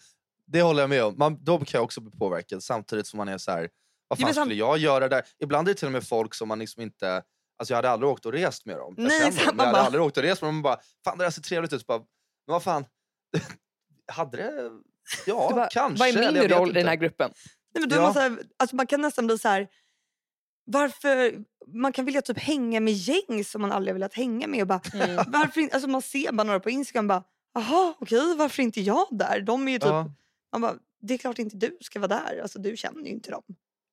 [0.49, 1.15] det håller jag med om.
[1.19, 3.69] Man, då kan jag också bli påverkad samtidigt som man är så här,
[4.09, 5.23] vad Ja, fan sam- skulle jag göra där?
[5.39, 7.23] Ibland är det till och med folk som man liksom inte...
[7.59, 8.95] Alltså jag hade aldrig åkt och rest med dem.
[8.99, 10.55] Jag Nej, känner men man jag hade aldrig åkt och rest med dem.
[10.55, 11.81] Man bara, fan det där ser trevligt ut.
[11.81, 12.07] Så bara, men
[12.47, 12.85] vad fan,
[14.13, 14.71] hade det...
[15.27, 15.99] Ja, bara, kanske.
[15.99, 17.31] Vad är jag min roll i den här gruppen?
[17.75, 18.05] nej, men då är Ja.
[18.05, 19.69] man, så här, alltså man kan nästan bli så här,
[20.65, 21.35] varför,
[21.75, 24.61] man kan vilja typ hänga med gäng som man aldrig har velat hänga med.
[24.63, 25.25] Och bara, Mm.
[25.29, 27.23] varför, alltså man ser bara några på Instagram bara,
[27.55, 29.41] jaha okej varför inte jag där?
[29.41, 30.11] De är ju typ, Ja,
[30.53, 32.41] man bara, det är klart inte du ska vara där.
[32.43, 33.43] Alltså du känner ju inte dem.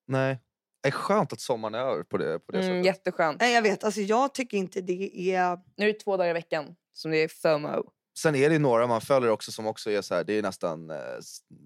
[0.08, 0.40] nej.
[0.84, 2.86] Det är skönt att sommaren är över på det, på det Mm, sättet.
[2.86, 3.42] jätteskönt.
[3.42, 5.58] Nej jag vet, alltså jag tycker inte det är...
[5.78, 7.92] Nu är det två dagar i veckan som det är FOMO.
[8.20, 10.90] Sen är det några man följer också som också är så här, det är nästan
[10.90, 10.98] eh,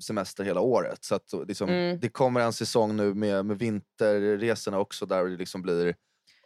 [0.07, 1.03] semester hela året.
[1.03, 1.99] Så att liksom, Mm.
[1.99, 5.95] det kommer en säsong nu med, med vinterresorna också där det liksom blir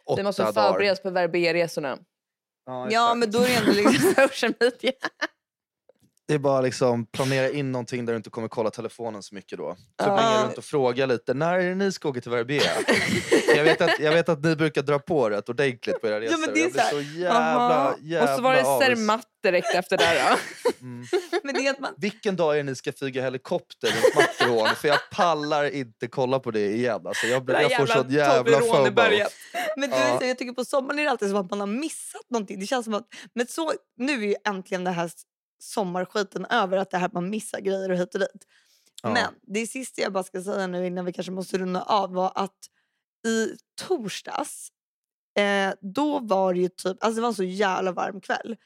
[0.06, 0.52] åtta Vi måste dagar.
[0.72, 1.98] förbereda oss på Verbier-resorna.
[2.66, 4.14] Ja, Ja men då är det ändå liksom...
[4.28, 4.92] Social media.
[6.28, 9.58] Det är bara liksom planera in någonting där du inte kommer kolla telefonen så mycket
[9.58, 9.74] då.
[9.74, 10.04] Typ Ja.
[10.06, 12.70] ringa runt och fråga lite, när är det ni ska åka till Verbier?
[13.56, 16.38] jag, vet att, jag vet att ni brukar dra på rätt ordentligt på era resor.
[16.38, 17.94] men det är jag blir så så, jävla, Aha.
[18.00, 18.62] jävla Och så var det.
[18.86, 20.38] Zermatt direkt efter där då.
[20.80, 21.06] Mm.
[21.42, 24.74] men det man, Vilken dag är det ni ska flyga helikopter runt Matterhorn?
[24.76, 27.06] För jag pallar inte kolla på det igen.
[27.06, 28.90] Alltså jag, blir- jag får sån jävla FOMO.
[29.76, 30.18] Men du, Ja.
[30.20, 32.60] så jag tycker på sommaren är det alltid som att man har missat någonting.
[32.60, 35.10] Det känns som att, men så, nu är ju äntligen den här
[35.58, 36.76] sommarskiten över.
[36.76, 38.46] Att det här man missar grejer och hit och dit.
[39.02, 39.12] Ja.
[39.12, 42.32] Men det sista jag bara ska säga nu innan vi kanske måste runda av var
[42.34, 42.58] att
[43.26, 44.68] i torsdags
[45.38, 48.56] eh, då var det ju typ, alltså det var en så jävla varm kväll.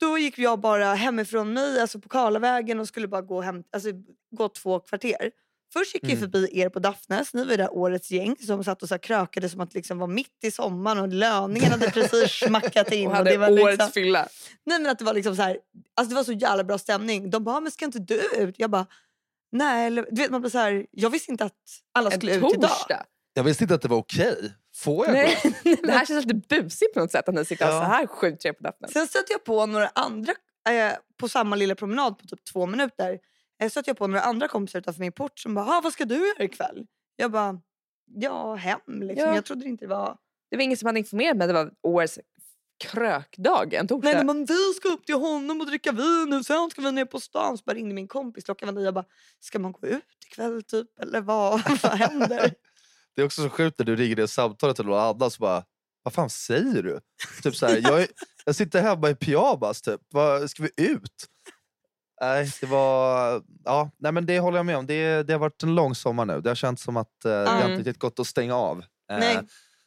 [0.00, 3.88] Då gick jag bara hemifrån mig, alltså på Karlavägen och skulle bara gå, hem, alltså,
[4.30, 5.30] gå två kvarter.
[5.78, 6.20] Först gick jag Mm.
[6.20, 9.60] förbi er på Daphnes, ni var där årets gäng som satt och så krökade som
[9.60, 13.06] att det liksom var mitt i sommaren och löningen hade precis smackat in.
[13.06, 14.28] Och och hade det var årets liksom, fylla.
[14.66, 15.58] nej men att det var liksom så här,
[15.96, 17.30] alltså det var så jävla bra stämning.
[17.30, 18.54] De bara, "Ah, men ska inte du ut?
[18.58, 18.86] Jag bara,
[19.52, 19.86] nej.
[19.86, 21.52] Eller, du vet, man blir så här, jag visste inte att
[21.94, 22.70] alla En skulle ut idag.
[23.34, 24.52] Jag visste inte att det var okej.
[24.76, 25.20] Får jag gå?
[25.64, 27.72] Nej, det här känns lite busigt på något sätt att ni sitter Ja.
[27.72, 28.88] så här sju tre på Daphne.
[28.88, 30.32] Sen stötte jag på några andra
[30.68, 33.18] eh, på samma lilla promenad på typ två minuter.
[33.62, 36.04] Eh, stötte jag på några andra kompisar utanför min port som bara, "Ah, vad ska
[36.04, 36.86] du göra ikväll?
[37.16, 37.60] Jag bara,
[38.06, 39.28] ja hem liksom.
[39.28, 39.34] Ja.
[39.34, 40.16] Jag trodde inte det var...
[40.50, 42.18] Det var ingen som hade informerat mig det var årets
[42.84, 44.12] krökdag en torsdag.
[44.12, 47.04] Nej, men vi ska upp till honom och dricka vin och sen ska vi ner
[47.04, 47.58] på stan.
[47.58, 49.04] Så bara ringde min kompis klockan var nio och bara,
[49.40, 50.98] ska man gå ut ikväll typ?
[51.00, 52.54] Eller vad, vad händer?
[53.16, 55.64] Det är också så sjukt när du ringer det samtalet till någon annan så bara,
[56.02, 57.00] vad fan säger du?
[57.42, 58.06] Typ så här, jag, är,
[58.44, 61.26] jag sitter hemma i pyjamas typ, vad, ska vi ut?
[62.20, 63.42] Nej, det var...
[63.64, 64.86] Ja, nej, men det håller jag med om.
[64.86, 66.40] Det, det har varit en lång sommar nu.
[66.40, 67.70] Det har känts som att eh, det har Mm.
[67.70, 68.78] inte riktigt gått att stänga av.
[69.10, 69.38] Eh, Nej.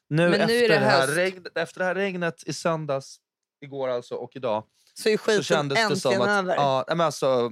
[0.09, 1.17] Nu, Men nu efter, är det här höst.
[1.17, 3.17] regn, efter det här regnet i söndags,
[3.65, 4.63] igår alltså, och idag
[4.93, 6.55] Så är så skiten kändes det som att, över.
[6.55, 7.51] ja, nej, men alltså,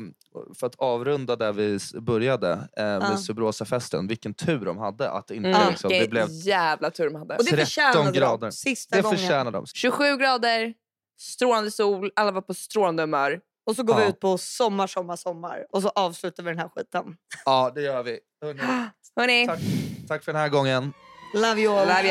[0.60, 5.28] för att avrunda där vi s- började eh, med Subrosafesten, vilken tur de hade att
[5.28, 7.36] det inte Mm, liksom, vilken det blev jävla tur de hade.
[7.36, 8.48] och det 13 förtjänade grader.
[8.48, 9.18] de sista det gången.
[9.18, 9.66] förtjänar de.
[9.66, 10.74] 27 grader,
[11.20, 13.40] strålande sol, alla var på strålande humör.
[13.68, 14.07] Och så går vi Ja.
[14.07, 15.65] ut på sommar, sommar, sommar.
[15.70, 17.03] Och så avslutar vi den här skiten.
[17.45, 18.20] Ja, det gör vi.
[18.41, 18.61] Hörrni,
[19.15, 19.59] Hörni, tack,
[20.07, 20.93] tack för den här gången.
[21.36, 21.88] Love you all.
[21.88, 22.03] love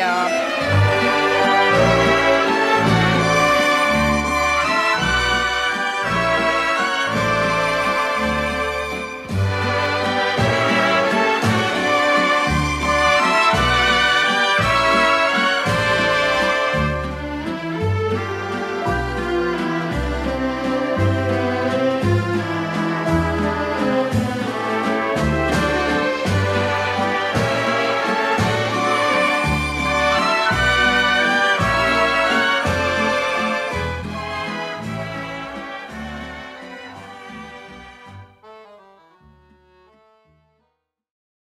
[2.10, 2.15] you.